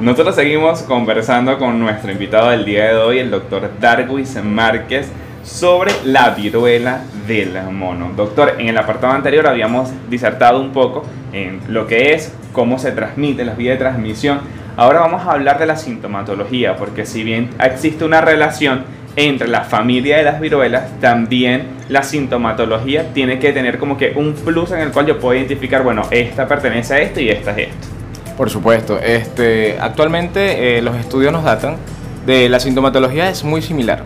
Nosotros 0.00 0.34
seguimos 0.34 0.82
conversando 0.82 1.58
con 1.58 1.78
nuestro 1.78 2.10
invitado 2.10 2.50
del 2.50 2.64
día 2.64 2.86
de 2.86 2.96
hoy, 2.96 3.18
el 3.20 3.30
doctor 3.30 3.70
Darwis 3.80 4.42
Márquez, 4.42 5.12
sobre 5.44 5.92
la 6.04 6.30
viruela 6.30 7.04
del 7.28 7.52
mono. 7.70 8.10
Doctor, 8.16 8.56
en 8.58 8.68
el 8.68 8.76
apartado 8.76 9.12
anterior 9.12 9.46
habíamos 9.46 9.90
disertado 10.10 10.60
un 10.60 10.72
poco 10.72 11.04
en 11.32 11.60
lo 11.68 11.86
que 11.86 12.14
es, 12.14 12.34
cómo 12.52 12.80
se 12.80 12.90
transmite, 12.90 13.44
las 13.44 13.56
vías 13.56 13.78
de 13.78 13.84
transmisión. 13.84 14.40
Ahora 14.76 15.00
vamos 15.00 15.24
a 15.24 15.32
hablar 15.32 15.58
de 15.58 15.66
la 15.66 15.76
sintomatología, 15.76 16.76
porque 16.76 17.06
si 17.06 17.22
bien 17.22 17.50
existe 17.60 18.04
una 18.04 18.20
relación 18.22 18.84
entre 19.16 19.48
la 19.48 19.62
familia 19.62 20.16
de 20.16 20.22
las 20.22 20.40
viruelas, 20.40 20.84
también 21.00 21.66
la 21.88 22.02
sintomatología 22.02 23.12
tiene 23.12 23.38
que 23.38 23.52
tener 23.52 23.78
como 23.78 23.96
que 23.98 24.12
un 24.16 24.32
plus 24.32 24.70
en 24.72 24.78
el 24.80 24.90
cual 24.90 25.06
yo 25.06 25.18
puedo 25.18 25.36
identificar, 25.38 25.82
bueno, 25.82 26.02
esta 26.10 26.48
pertenece 26.48 26.94
a 26.94 26.98
esto 27.00 27.20
y 27.20 27.28
esta 27.28 27.50
es 27.52 27.68
esto. 27.68 27.88
Por 28.36 28.48
supuesto, 28.48 28.98
este, 28.98 29.76
actualmente 29.78 30.78
eh, 30.78 30.82
los 30.82 30.96
estudios 30.96 31.32
nos 31.32 31.44
datan 31.44 31.76
de 32.24 32.48
la 32.48 32.58
sintomatología 32.60 33.28
es 33.28 33.44
muy 33.44 33.60
similar. 33.60 34.02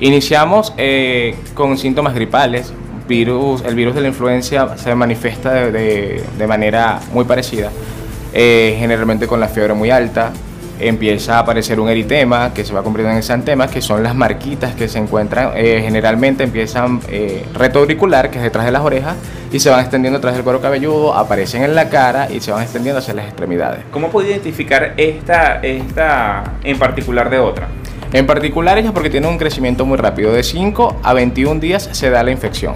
Iniciamos 0.00 0.72
eh, 0.76 1.34
con 1.54 1.76
síntomas 1.78 2.14
gripales, 2.14 2.72
virus, 3.08 3.62
el 3.64 3.74
virus 3.74 3.94
de 3.94 4.00
la 4.02 4.08
influencia 4.08 4.76
se 4.76 4.94
manifiesta 4.94 5.52
de, 5.52 6.22
de- 6.38 6.46
manera 6.46 7.00
muy 7.12 7.24
parecida, 7.24 7.70
eh, 8.32 8.76
generalmente 8.78 9.26
con 9.26 9.40
la 9.40 9.48
fiebre 9.48 9.74
muy 9.74 9.90
alta, 9.90 10.32
empieza 10.78 11.36
a 11.36 11.38
aparecer 11.40 11.80
un 11.80 11.88
eritema 11.88 12.52
que 12.52 12.64
se 12.64 12.72
va 12.72 12.82
convirtiendo 12.82 13.12
en 13.12 13.18
exantema, 13.18 13.68
que 13.68 13.80
son 13.80 14.02
las 14.02 14.14
marquitas 14.14 14.74
que 14.74 14.88
se 14.88 14.98
encuentran, 14.98 15.52
eh, 15.54 15.80
generalmente 15.82 16.44
empiezan 16.44 17.00
eh, 17.08 17.44
retroauricular, 17.54 18.30
que 18.30 18.38
es 18.38 18.44
detrás 18.44 18.64
de 18.64 18.72
las 18.72 18.82
orejas, 18.82 19.16
y 19.52 19.60
se 19.60 19.70
van 19.70 19.80
extendiendo 19.80 20.18
a 20.18 20.20
través 20.20 20.36
del 20.36 20.44
cuero 20.44 20.60
cabelludo, 20.60 21.14
aparecen 21.14 21.62
en 21.62 21.74
la 21.74 21.88
cara 21.88 22.28
y 22.30 22.40
se 22.40 22.50
van 22.50 22.62
extendiendo 22.62 22.98
hacia 22.98 23.14
las 23.14 23.26
extremidades. 23.26 23.84
¿Cómo 23.90 24.08
puedo 24.08 24.28
identificar 24.28 24.94
esta, 24.96 25.60
esta 25.60 26.44
en 26.62 26.78
particular 26.78 27.30
de 27.30 27.38
otra? 27.38 27.68
En 28.12 28.26
particular 28.26 28.78
ellas 28.78 28.92
porque 28.92 29.10
tienen 29.10 29.30
un 29.30 29.38
crecimiento 29.38 29.84
muy 29.84 29.98
rápido, 29.98 30.32
de 30.32 30.42
5 30.42 31.00
a 31.02 31.12
21 31.14 31.60
días 31.60 31.88
se 31.92 32.10
da 32.10 32.22
la 32.22 32.30
infección. 32.30 32.74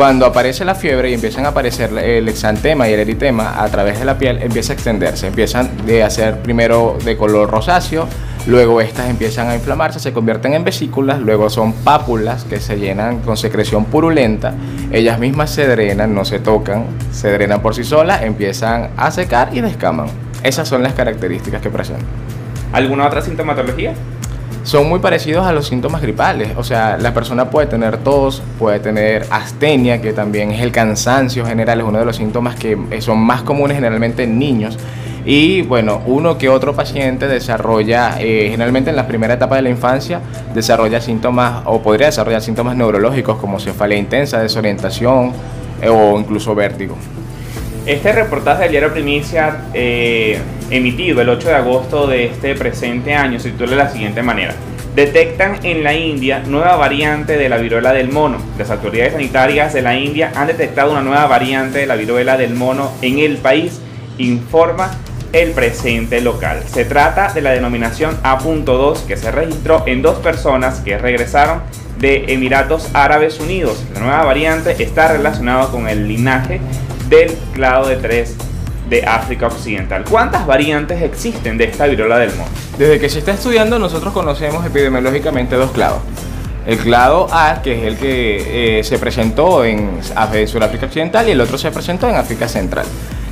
Cuando 0.00 0.24
aparece 0.24 0.64
la 0.64 0.74
fiebre 0.74 1.10
y 1.10 1.12
empiezan 1.12 1.44
a 1.44 1.48
aparecer 1.50 1.92
el 1.98 2.26
exantema 2.26 2.88
y 2.88 2.94
el 2.94 3.00
eritema 3.00 3.62
a 3.62 3.68
través 3.68 3.98
de 3.98 4.06
la 4.06 4.16
piel, 4.16 4.38
empieza 4.42 4.72
a 4.72 4.74
extenderse, 4.74 5.26
empiezan 5.26 5.84
de 5.84 6.02
hacer 6.02 6.38
primero 6.38 6.96
de 7.04 7.18
color 7.18 7.50
rosáceo, 7.50 8.08
luego 8.46 8.80
estas 8.80 9.10
empiezan 9.10 9.50
a 9.50 9.54
inflamarse, 9.54 10.00
se 10.00 10.14
convierten 10.14 10.54
en 10.54 10.64
vesículas, 10.64 11.20
luego 11.20 11.50
son 11.50 11.74
pápulas 11.74 12.44
que 12.44 12.60
se 12.60 12.78
llenan 12.78 13.18
con 13.18 13.36
secreción 13.36 13.84
purulenta, 13.84 14.54
ellas 14.90 15.18
mismas 15.18 15.50
se 15.50 15.66
drenan, 15.66 16.14
no 16.14 16.24
se 16.24 16.38
tocan, 16.38 16.86
se 17.12 17.30
drenan 17.30 17.60
por 17.60 17.74
sí 17.74 17.84
solas, 17.84 18.22
empiezan 18.22 18.92
a 18.96 19.10
secar 19.10 19.50
y 19.54 19.60
descaman. 19.60 20.06
Esas 20.42 20.66
son 20.66 20.82
las 20.82 20.94
características 20.94 21.60
que 21.60 21.68
presentan. 21.68 22.06
¿Alguna 22.72 23.06
otra 23.06 23.20
sintomatología? 23.20 23.92
Son 24.62 24.88
muy 24.88 24.98
parecidos 25.00 25.46
a 25.46 25.52
los 25.52 25.66
síntomas 25.66 26.02
gripales. 26.02 26.50
O 26.56 26.64
sea, 26.64 26.98
la 26.98 27.14
persona 27.14 27.50
puede 27.50 27.66
tener 27.66 27.98
tos, 27.98 28.42
puede 28.58 28.80
tener 28.80 29.26
astenia, 29.30 30.00
que 30.00 30.12
también 30.12 30.50
es 30.50 30.62
el 30.62 30.72
cansancio 30.72 31.46
general, 31.46 31.80
es 31.80 31.86
uno 31.86 31.98
de 31.98 32.04
los 32.04 32.16
síntomas 32.16 32.56
que 32.56 32.78
eh, 32.90 33.00
son 33.00 33.18
más 33.18 33.42
comunes 33.42 33.76
generalmente 33.76 34.24
en 34.24 34.38
niños. 34.38 34.78
y 35.24 35.60
bueno, 35.62 36.00
uno 36.06 36.38
que 36.38 36.48
otro 36.48 36.74
paciente 36.74 37.28
desarrolla, 37.28 38.16
eh, 38.18 38.48
generalmente 38.50 38.90
en 38.90 38.96
la 38.96 39.06
primera 39.06 39.34
etapa 39.34 39.56
de 39.56 39.62
la 39.62 39.68
infancia, 39.68 40.20
desarrolla 40.54 41.00
síntomas 41.00 41.62
o 41.66 41.82
podría 41.82 42.06
desarrollar 42.06 42.40
síntomas 42.40 42.74
neurológicos 42.74 43.36
como 43.38 43.60
cefalea 43.60 43.98
intensa, 43.98 44.40
desorientación 44.40 45.32
eh, 45.82 45.88
o 45.88 46.18
incluso 46.18 46.54
vértigo. 46.54 46.96
Este 47.86 48.12
reportaje 48.12 48.62
del 48.62 48.70
diario 48.72 48.92
Primicia, 48.92 49.64
emitido 50.70 51.20
el 51.20 51.28
8 51.28 51.48
de 51.48 51.54
agosto 51.54 52.06
de 52.06 52.26
este 52.26 52.54
presente 52.54 53.14
año, 53.14 53.38
se 53.38 53.50
titula 53.50 53.70
de 53.70 53.76
la 53.76 53.90
siguiente 53.90 54.22
manera. 54.22 54.54
Detectan 54.94 55.64
en 55.64 55.84
la 55.84 55.94
India 55.94 56.42
nueva 56.46 56.76
variante 56.76 57.36
de 57.36 57.48
la 57.48 57.58
viruela 57.58 57.92
del 57.92 58.10
mono. 58.10 58.38
Las 58.58 58.70
autoridades 58.70 59.12
sanitarias 59.12 59.72
de 59.72 59.82
la 59.82 59.96
India 59.96 60.32
han 60.34 60.48
detectado 60.48 60.92
una 60.92 61.02
nueva 61.02 61.26
variante 61.26 61.78
de 61.78 61.86
la 61.86 61.96
viruela 61.96 62.36
del 62.36 62.54
mono 62.54 62.90
en 63.02 63.18
el 63.18 63.36
país, 63.36 63.80
informa 64.18 64.90
el 65.32 65.52
presente 65.52 66.20
local. 66.20 66.62
Se 66.66 66.84
trata 66.84 67.32
de 67.32 67.40
la 67.40 67.52
denominación 67.52 68.18
A.2 68.24 69.06
que 69.06 69.16
se 69.16 69.30
registró 69.30 69.84
en 69.86 70.02
dos 70.02 70.18
personas 70.18 70.80
que 70.80 70.98
regresaron 70.98 71.62
de 71.98 72.24
Emiratos 72.28 72.88
Árabes 72.94 73.38
Unidos. 73.38 73.84
La 73.94 74.00
nueva 74.00 74.24
variante 74.24 74.82
está 74.82 75.12
relacionada 75.12 75.68
con 75.68 75.88
el 75.88 76.08
linaje 76.08 76.60
del 77.08 77.36
clado 77.54 77.88
de 77.88 77.96
3 77.96 78.49
de 78.90 79.04
África 79.06 79.46
Occidental. 79.46 80.04
¿Cuántas 80.04 80.46
variantes 80.46 81.00
existen 81.00 81.56
de 81.56 81.64
esta 81.64 81.86
viruela 81.86 82.18
del 82.18 82.30
mono? 82.32 82.50
Desde 82.76 82.98
que 82.98 83.08
se 83.08 83.20
está 83.20 83.32
estudiando 83.32 83.78
nosotros 83.78 84.12
conocemos 84.12 84.66
epidemiológicamente 84.66 85.54
dos 85.54 85.70
clados. 85.70 86.00
El 86.66 86.76
clado 86.76 87.26
A, 87.32 87.62
que 87.62 87.78
es 87.78 87.84
el 87.84 87.96
que 87.96 88.80
eh, 88.80 88.84
se 88.84 88.98
presentó 88.98 89.64
en, 89.64 89.98
en 90.32 90.48
Sudáfrica 90.48 90.86
Occidental, 90.86 91.26
y 91.28 91.30
el 91.30 91.40
otro 91.40 91.56
se 91.56 91.70
presentó 91.70 92.08
en 92.08 92.16
África 92.16 92.48
Central. 92.48 92.84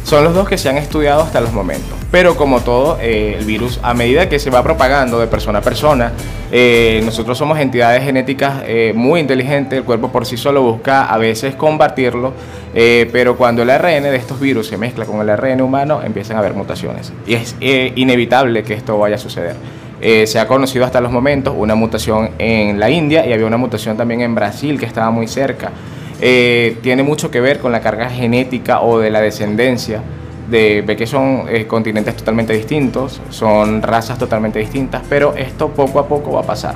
Son 0.05 0.25
los 0.25 0.33
dos 0.33 0.49
que 0.49 0.57
se 0.57 0.71
han 0.71 0.79
estudiado 0.79 1.21
hasta 1.21 1.41
los 1.41 1.53
momentos. 1.53 1.99
Pero 2.11 2.37
como 2.37 2.61
todo, 2.61 2.97
eh, 3.03 3.37
el 3.39 3.45
virus 3.45 3.79
a 3.83 3.93
medida 3.93 4.27
que 4.31 4.39
se 4.39 4.49
va 4.49 4.63
propagando 4.63 5.21
de 5.21 5.27
persona 5.27 5.59
a 5.59 5.63
persona, 5.63 6.13
eh, 6.51 7.03
nosotros 7.05 7.37
somos 7.37 7.59
entidades 7.59 8.03
genéticas 8.03 8.63
eh, 8.65 8.93
muy 8.97 9.21
inteligentes, 9.21 9.79
el 9.79 9.85
cuerpo 9.85 10.11
por 10.11 10.25
sí 10.25 10.39
solo 10.39 10.63
busca 10.63 11.05
a 11.05 11.19
veces 11.19 11.55
combatirlo, 11.55 12.33
pero 12.73 13.37
cuando 13.37 13.63
el 13.63 13.71
ARN 13.71 14.03
de 14.05 14.17
estos 14.17 14.39
virus 14.39 14.69
se 14.69 14.77
mezcla 14.77 15.05
con 15.05 15.21
el 15.21 15.31
ARN 15.31 15.61
humano, 15.61 16.01
empiezan 16.03 16.37
a 16.37 16.41
haber 16.41 16.55
mutaciones. 16.55 17.13
Y 17.27 17.35
es 17.35 17.57
inevitable 17.61 18.63
que 18.63 18.75
esto 18.75 18.99
vaya 18.99 19.17
a 19.17 19.19
suceder. 19.19 19.57
se 20.01 20.39
ha 20.39 20.47
conocido 20.47 20.85
hasta 20.85 21.01
los 21.01 21.11
momentos 21.11 21.55
una 21.57 21.75
mutación 21.75 22.31
en 22.39 22.79
la 22.79 22.91
India 22.91 23.27
y 23.27 23.33
había 23.33 23.47
una 23.47 23.57
mutación 23.57 23.97
también 23.97 24.21
en 24.21 24.35
Brasil 24.35 24.79
que 24.79 24.87
estaba 24.87 25.11
muy 25.11 25.27
cerca. 25.27 25.73
Eh, 26.21 26.79
tiene 26.83 27.03
mucho 27.03 27.31
que 27.31 27.41
ver 27.41 27.61
con 27.61 27.71
la 27.71 27.81
carga 27.81 28.11
genética 28.11 28.81
o 28.81 28.99
de 28.99 29.11
la 29.11 29.21
descendencia. 29.21 30.03
De, 30.51 30.83
ve 30.83 30.97
que 30.97 31.07
son 31.07 31.45
eh, 31.51 31.67
continentes 31.67 32.17
totalmente 32.17 32.55
distintos, 32.55 33.21
son 33.29 33.83
razas 33.83 34.19
totalmente 34.19 34.59
distintas, 34.59 35.03
pero 35.07 35.35
esto 35.37 35.69
poco 35.69 36.01
a 36.01 36.09
poco 36.09 36.33
va 36.33 36.41
a 36.41 36.45
pasar. 36.45 36.75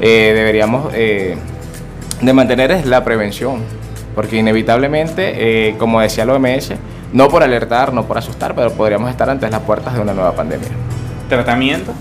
Eh, 0.00 0.32
deberíamos 0.34 0.92
de 0.92 2.32
mantener 2.32 2.70
es 2.70 2.86
la 2.86 3.02
prevención, 3.02 3.56
porque 4.14 4.36
inevitablemente, 4.36 5.74
como 5.78 6.00
decía 6.00 6.24
la 6.24 6.34
OMS, 6.34 6.72
no 7.12 7.28
por 7.28 7.42
alertar, 7.42 7.92
no 7.92 8.04
por 8.06 8.18
asustar, 8.18 8.54
pero 8.54 8.72
podríamos 8.72 9.10
estar 9.10 9.28
ante 9.28 9.48
las 9.48 9.60
puertas 9.60 9.94
de 9.94 10.00
una 10.00 10.14
nueva 10.14 10.32
pandemia. 10.32 10.68
¿Tratamiento? 11.28 11.92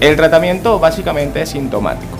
El 0.00 0.16
tratamiento 0.16 0.78
básicamente 0.78 1.40
es 1.42 1.50
sintomático. 1.50 2.18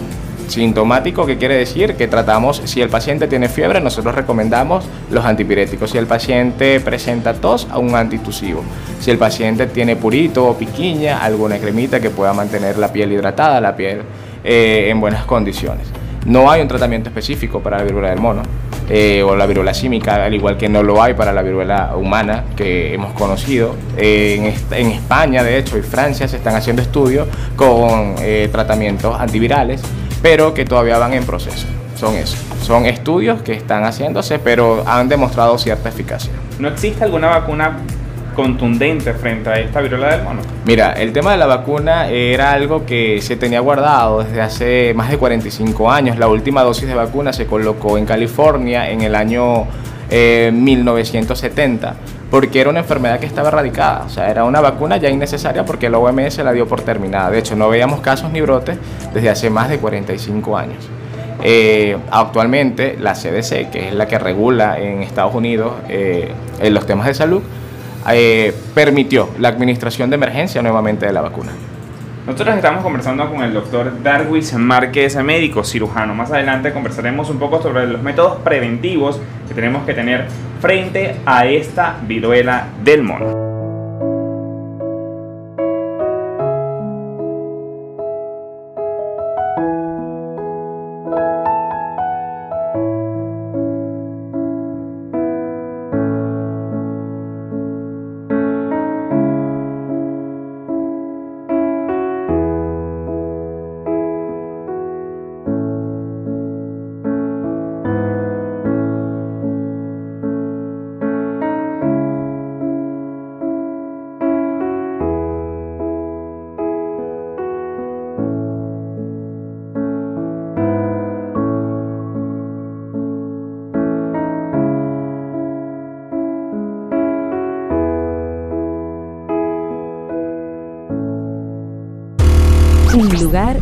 Sintomático, 0.49 1.27
que 1.27 1.37
quiere 1.37 1.57
decir 1.57 1.95
que 1.97 2.07
tratamos, 2.09 2.63
si 2.65 2.81
el 2.81 2.89
paciente 2.89 3.27
tiene 3.27 3.49
fiebre, 3.49 3.81
nosotros 3.81 4.15
recomendamos 4.15 4.85
los 5.11 5.25
antipiréticos. 5.25 5.91
Si 5.91 5.99
el 5.99 6.07
paciente 6.07 6.81
presenta 6.81 7.35
tos, 7.35 7.67
a 7.71 7.79
un 7.79 7.95
antitusivo. 7.95 8.63
Si 9.01 9.11
el 9.11 9.19
paciente 9.19 9.67
tiene 9.67 9.97
purito 9.97 10.47
o 10.47 10.57
piquiña, 10.57 11.23
alguna 11.23 11.59
cremita 11.59 12.01
que 12.01 12.11
pueda 12.11 12.33
mantener 12.33 12.79
la 12.79 12.93
piel 12.93 13.13
hidratada, 13.13 13.61
la 13.61 13.77
piel 13.77 14.03
eh, 14.45 14.87
en 14.89 15.01
buenas 15.01 15.25
condiciones. 15.25 15.89
No 16.27 16.51
hay 16.51 16.61
un 16.61 16.69
tratamiento 16.69 17.09
específico 17.09 17.61
para 17.61 17.79
la 17.79 17.85
viruela 17.85 18.11
del 18.11 18.21
mono 18.21 18.43
eh, 18.91 19.23
o 19.23 19.35
la 19.35 19.47
viruela 19.47 19.73
símica, 19.73 20.25
al 20.25 20.35
igual 20.35 20.59
que 20.59 20.69
no 20.69 20.83
lo 20.83 21.03
hay 21.03 21.15
para 21.15 21.33
la 21.33 21.43
viruela 21.43 21.97
humana 21.97 22.45
que 22.55 22.93
hemos 22.93 23.13
conocido. 23.15 23.75
Eh, 23.97 24.53
en, 24.73 24.91
España, 24.91 25.43
de 25.43 25.59
hecho, 25.59 25.79
y 25.79 25.83
Francia 25.83 26.29
se 26.29 26.37
están 26.37 26.55
haciendo 26.55 26.83
estudios 26.83 27.27
con 27.57 28.17
tratamientos 28.51 29.19
antivirales 29.19 29.83
pero 30.23 30.55
que 30.55 30.65
todavía 30.65 30.99
van 30.99 31.13
en 31.13 31.25
proceso. 31.25 31.67
Son 31.95 32.15
eso. 32.15 32.37
Son 32.63 32.85
estudios 32.85 33.43
que 33.43 33.53
están 33.53 33.85
haciéndose, 33.85 34.39
pero 34.39 34.83
han 34.87 35.09
demostrado 35.09 35.57
cierta 35.57 35.89
eficacia. 35.89 36.33
¿No 36.59 36.69
existe 36.69 37.05
alguna 37.05 37.29
vacuna 37.29 37.79
contundente 38.37 39.15
frente 39.15 39.49
a 39.49 39.59
esta 39.59 39.81
viruela 39.81 40.15
del 40.15 40.23
mono? 40.23 40.43
Mira, 40.67 40.93
el 40.93 41.13
tema 41.13 41.33
de 41.33 41.39
la 41.39 41.47
vacuna 41.47 42.09
era 42.09 42.53
algo 42.53 42.85
que 42.85 43.21
se 43.23 43.37
tenía 43.37 43.61
guardado 43.61 44.23
desde 44.23 44.43
hace 44.43 44.95
más 44.95 45.11
de 45.11 45.17
45 45.17 45.91
años. 45.91 46.19
La 46.19 46.29
última 46.29 46.63
dosis 46.63 46.87
de 46.87 46.95
vacuna 46.95 47.33
se 47.33 47.47
colocó 47.47 47.97
en 47.97 48.05
California 48.05 48.91
en 48.91 49.01
el 49.01 49.15
año 49.15 49.67
1970 50.11 51.89
eh, 51.89 51.95
porque 52.31 52.61
era 52.61 52.71
una 52.71 52.81
enfermedad 52.81 53.19
que 53.19 53.27
estaba 53.27 53.49
erradicada, 53.49 54.05
o 54.05 54.09
sea, 54.09 54.31
era 54.31 54.45
una 54.45 54.61
vacuna 54.61 54.97
ya 54.99 55.09
innecesaria 55.09 55.65
porque 55.65 55.89
la 55.89 55.99
OMS 55.99 56.39
la 56.39 56.53
dio 56.53 56.67
por 56.67 56.83
terminada. 56.83 57.31
De 57.31 57.39
hecho, 57.39 57.57
no 57.57 57.69
veíamos 57.69 58.01
casos 58.01 58.31
ni 58.31 58.41
brotes 58.41 58.77
desde 59.15 59.31
hace 59.31 59.49
más 59.49 59.69
de 59.69 59.79
45 59.79 60.57
años. 60.57 60.89
Eh, 61.43 61.97
actualmente, 62.11 62.97
la 63.01 63.15
CDC, 63.15 63.71
que 63.71 63.89
es 63.89 63.95
la 63.95 64.07
que 64.07 64.19
regula 64.19 64.79
en 64.79 65.03
Estados 65.03 65.35
Unidos 65.35 65.73
eh, 65.89 66.33
los 66.71 66.87
temas 66.87 67.07
de 67.07 67.15
salud, 67.15 67.43
eh, 68.15 68.55
permitió 68.75 69.31
la 69.39 69.49
administración 69.49 70.11
de 70.11 70.17
emergencia 70.17 70.63
nuevamente 70.63 71.07
de 71.07 71.13
la 71.13 71.23
vacuna. 71.23 71.53
Nosotros 72.27 72.57
estamos 72.57 72.83
conversando 72.83 73.31
con 73.31 73.43
el 73.43 73.55
doctor 73.55 74.03
Darwis 74.03 74.53
Márquez, 74.55 75.15
médico 75.23 75.63
cirujano. 75.63 76.13
Más 76.13 76.33
adelante 76.33 76.73
conversaremos 76.73 77.31
un 77.31 77.39
poco 77.39 77.63
sobre 77.63 77.87
los 77.87 78.03
métodos 78.03 78.39
preventivos 78.39 79.21
que 79.47 79.55
tenemos 79.55 79.85
que 79.87 79.95
tener 79.95 80.27
frente 80.61 81.17
a 81.25 81.47
esta 81.47 81.97
viruela 82.03 82.67
del 82.83 83.05
mono. 83.05 83.46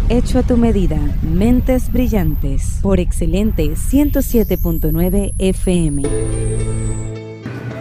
Hecho 0.08 0.38
a 0.38 0.42
tu 0.42 0.56
medida. 0.56 0.96
Mentes 1.22 1.92
brillantes. 1.92 2.78
Por 2.82 3.00
excelente 3.00 3.64
107.9 3.64 5.34
FM. 5.38 6.02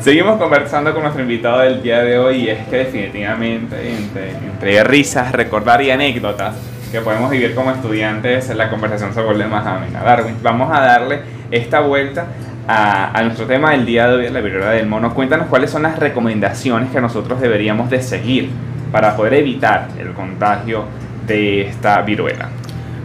Seguimos 0.02 0.38
conversando 0.38 0.94
con 0.94 1.04
nuestro 1.04 1.22
invitado 1.22 1.60
del 1.60 1.82
día 1.82 2.04
de 2.04 2.18
hoy 2.18 2.36
y 2.42 2.50
es 2.50 2.68
que 2.68 2.78
definitivamente 2.78 3.76
entre, 3.96 4.84
risas, 4.84 5.32
recordar 5.32 5.82
y 5.82 5.92
anécdotas 5.92 6.56
que 6.92 7.00
podemos 7.00 7.32
vivir 7.32 7.56
como 7.56 7.72
estudiantes, 7.72 8.54
la 8.54 8.70
conversación 8.70 9.13
se 9.13 9.22
vuelve 9.22 9.48
más 9.48 9.66
amena. 9.66 10.04
Darwin, 10.04 10.36
vamos 10.44 10.70
a 10.76 10.82
darle 10.82 11.22
esta 11.52 11.80
vuelta 11.80 12.28
a, 12.68 13.18
a, 13.18 13.24
nuestro 13.24 13.46
tema 13.46 13.72
del 13.72 13.86
día 13.86 14.08
de 14.08 14.16
hoy, 14.16 14.30
la 14.30 14.42
viruela 14.42 14.72
del 14.72 14.88
mono. 14.88 15.13
Cuéntanos 15.13 15.48
cuáles 15.48 15.72
son 15.72 15.84
las 15.84 15.98
recomendaciones 15.98 16.92
que 16.92 17.00
nosotros 17.00 17.39
deberíamos 17.39 17.89
de 17.89 18.02
seguir 18.02 18.50
para 18.92 19.16
poder 19.16 19.36
evitar 19.36 19.88
el 19.98 20.12
contagio 20.13 20.86
de 21.27 21.67
esta 21.67 22.01
viruela? 22.01 22.49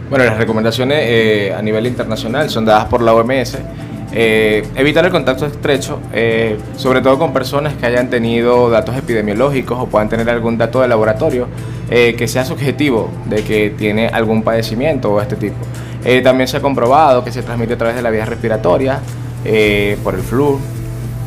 Bueno, 0.09 0.25
las 0.25 0.37
recomendaciones 0.37 0.97
eh, 1.01 1.53
a 1.55 1.61
nivel 1.61 1.85
internacional 1.85 2.49
son 2.49 2.65
dadas 2.65 2.85
por 2.85 3.01
la 3.01 3.13
OMS. 3.13 3.57
Eh, 4.11 4.65
evitar 4.75 5.05
el 5.05 5.11
contacto 5.11 5.45
estrecho, 5.45 5.99
eh, 6.11 6.57
sobre 6.75 7.01
todo 7.01 7.19
con 7.19 7.31
personas 7.31 7.75
que 7.75 7.85
hayan 7.85 8.09
tenido 8.09 8.69
datos 8.71 8.97
epidemiológicos 8.97 9.77
o 9.79 9.85
puedan 9.85 10.09
tener 10.09 10.27
algún 10.29 10.57
dato 10.57 10.81
de 10.81 10.87
laboratorio 10.87 11.47
que 11.89 12.27
sea 12.27 12.45
subjetivo 12.45 13.09
de 13.25 13.43
que 13.43 13.71
tiene 13.71 14.09
algún 14.09 14.43
padecimiento 14.43 15.11
o 15.11 15.21
este 15.21 15.35
tipo. 15.35 15.57
también 16.23 16.47
se 16.47 16.57
ha 16.57 16.61
comprobado 16.61 17.23
que 17.23 17.31
se 17.31 17.41
transmite 17.41 17.73
a 17.73 17.77
través 17.79 17.95
de 17.95 18.03
la 18.03 18.11
vía 18.11 18.25
respiratoria, 18.25 18.99
por 20.03 20.13
el 20.13 20.21
flu, 20.21 20.59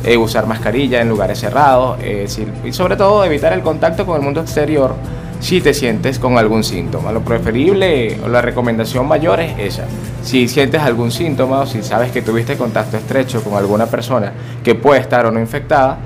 eh, 0.05 0.17
usar 0.17 0.45
mascarilla 0.47 0.99
en 0.99 1.07
lugares 1.07 1.39
cerrados, 1.39 1.97
eh, 2.01 2.27
y 2.65 2.73
sobre 2.73 2.97
todo 2.97 3.23
evitar 3.23 3.53
el 3.53 3.61
contacto 3.61 4.05
con 4.05 4.17
el 4.17 4.21
mundo 4.21 4.41
exterior 4.41 4.95
si 5.43 5.59
te 5.59 5.73
sientes 5.73 6.19
con 6.19 6.37
algún 6.37 6.63
síntoma. 6.63 7.11
Lo 7.11 7.21
preferible 7.21 8.17
o 8.23 8.29
la 8.29 8.41
recomendación 8.41 9.05
mayor 9.05 9.41
es 9.41 9.59
esa. 9.59 9.83
Si 10.23 10.47
sientes 10.47 10.81
algún 10.81 11.11
síntoma 11.11 11.59
o 11.59 11.65
si 11.65 11.83
sabes 11.83 12.11
que 12.11 12.21
tuviste 12.21 12.55
contacto 12.55 12.95
estrecho 12.95 13.43
con 13.43 13.55
alguna 13.55 13.87
persona 13.87 14.31
que 14.63 14.73
puede 14.73 15.01
estar 15.01 15.25
o 15.25 15.31
no 15.31 15.41
infectada, 15.41 15.97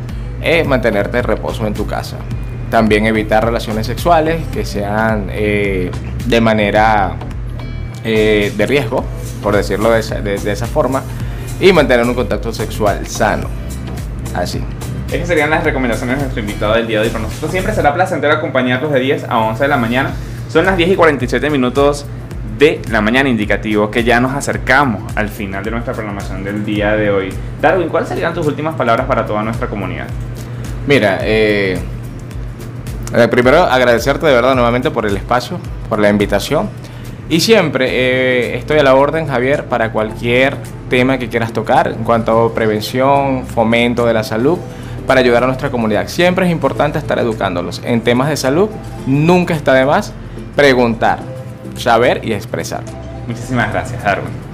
es 0.42 0.68
mantenerte 0.68 1.20
en 1.20 1.24
reposo 1.24 1.68
en 1.68 1.76
tu 1.76 1.86
casa. 1.86 2.18
También 2.72 3.06
evitar 3.06 3.46
relaciones 3.46 3.86
sexuales 3.86 4.42
que 4.52 4.66
sean 4.66 5.28
eh, 5.32 5.92
de 6.26 6.42
manera 6.42 7.16
eh, 8.04 8.52
de 8.58 8.66
riesgo, 8.66 9.06
por 9.44 9.56
decirlo 9.56 9.92
de 9.92 10.52
esa 10.52 10.66
forma, 10.66 11.04
y 11.62 11.72
mantener 11.72 12.08
un 12.08 12.16
contacto 12.16 12.52
sexual 12.52 13.06
sano. 13.06 13.48
Así. 14.34 14.64
Esas 15.12 15.30
serían 15.30 15.50
las 15.50 15.64
recomendaciones 15.64 16.18
de 16.18 16.24
nuestro 16.24 16.42
invitado 16.42 16.74
del 16.74 16.86
día 16.86 17.00
de 17.00 17.06
hoy. 17.06 17.12
Para 17.12 17.24
nosotros 17.24 17.52
siempre 17.52 17.74
será 17.74 17.94
placentero 17.94 18.34
acompañarlos 18.34 18.92
de 18.92 19.00
10 19.00 19.26
a 19.30 19.40
11 19.40 19.64
de 19.64 19.70
la 19.70 19.78
mañana. 19.78 20.12
Son 20.50 20.66
las 20.66 20.76
10 20.76 20.92
y 20.92 20.96
47 20.96 21.50
minutos 21.50 22.06
de 22.60 22.82
la 22.92 23.00
mañana 23.00 23.30
indicativo 23.30 23.90
que 23.90 24.04
ya 24.04 24.20
nos 24.20 24.34
acercamos 24.34 25.04
al 25.16 25.30
final 25.30 25.64
de 25.64 25.72
nuestra 25.72 25.94
programación 25.94 26.44
del 26.44 26.66
día 26.66 26.98
de 26.98 27.10
hoy. 27.10 27.30
Darwin, 27.62 27.88
¿cuáles 27.88 28.10
serían 28.10 28.34
tus 28.34 28.48
últimas 28.48 28.76
palabras 28.76 29.08
para 29.08 29.26
toda 29.26 29.44
nuestra 29.44 29.68
comunidad? 29.68 30.08
Mira, 30.88 31.20
eh, 31.22 31.80
eh, 33.16 33.28
primero 33.30 33.64
agradecerte 33.64 34.26
de 34.26 34.34
verdad 34.34 34.56
nuevamente 34.56 34.92
por 34.92 35.06
el 35.06 35.16
espacio, 35.16 35.58
por 35.88 36.00
la 36.00 36.10
invitación. 36.10 36.70
Y 37.30 37.40
siempre 37.40 37.88
eh, 37.90 38.58
estoy 38.58 38.80
a 38.80 38.84
la 38.84 38.96
orden, 38.96 39.28
Javier, 39.28 39.66
para 39.66 39.94
cualquier 39.94 40.58
tema 40.90 41.18
que 41.18 41.30
quieras 41.30 41.54
tocar 41.54 41.88
en 41.88 42.04
cuanto 42.04 42.46
a 42.46 42.54
prevención, 42.54 43.46
fomento 43.46 44.06
de 44.06 44.14
la 44.14 44.24
salud 44.24 44.58
para 45.08 45.22
ayudar 45.22 45.44
a 45.44 45.48
nuestra 45.48 45.72
comunidad. 45.72 46.08
Siempre 46.08 46.46
es 46.46 46.52
importante 46.52 47.00
estar 47.00 47.18
educándolos. 47.18 47.82
En 47.84 48.02
temas 48.02 48.30
de 48.30 48.38
salud, 48.38 48.70
nunca 49.08 49.56
está 49.56 49.74
de 49.74 49.86
más 49.86 50.14
preguntar, 50.56 51.20
saber 51.78 52.22
y 52.24 52.34
expresar. 52.34 52.84
Muchísimas 53.28 53.72
gracias, 53.72 54.04
Darwin. 54.04 54.47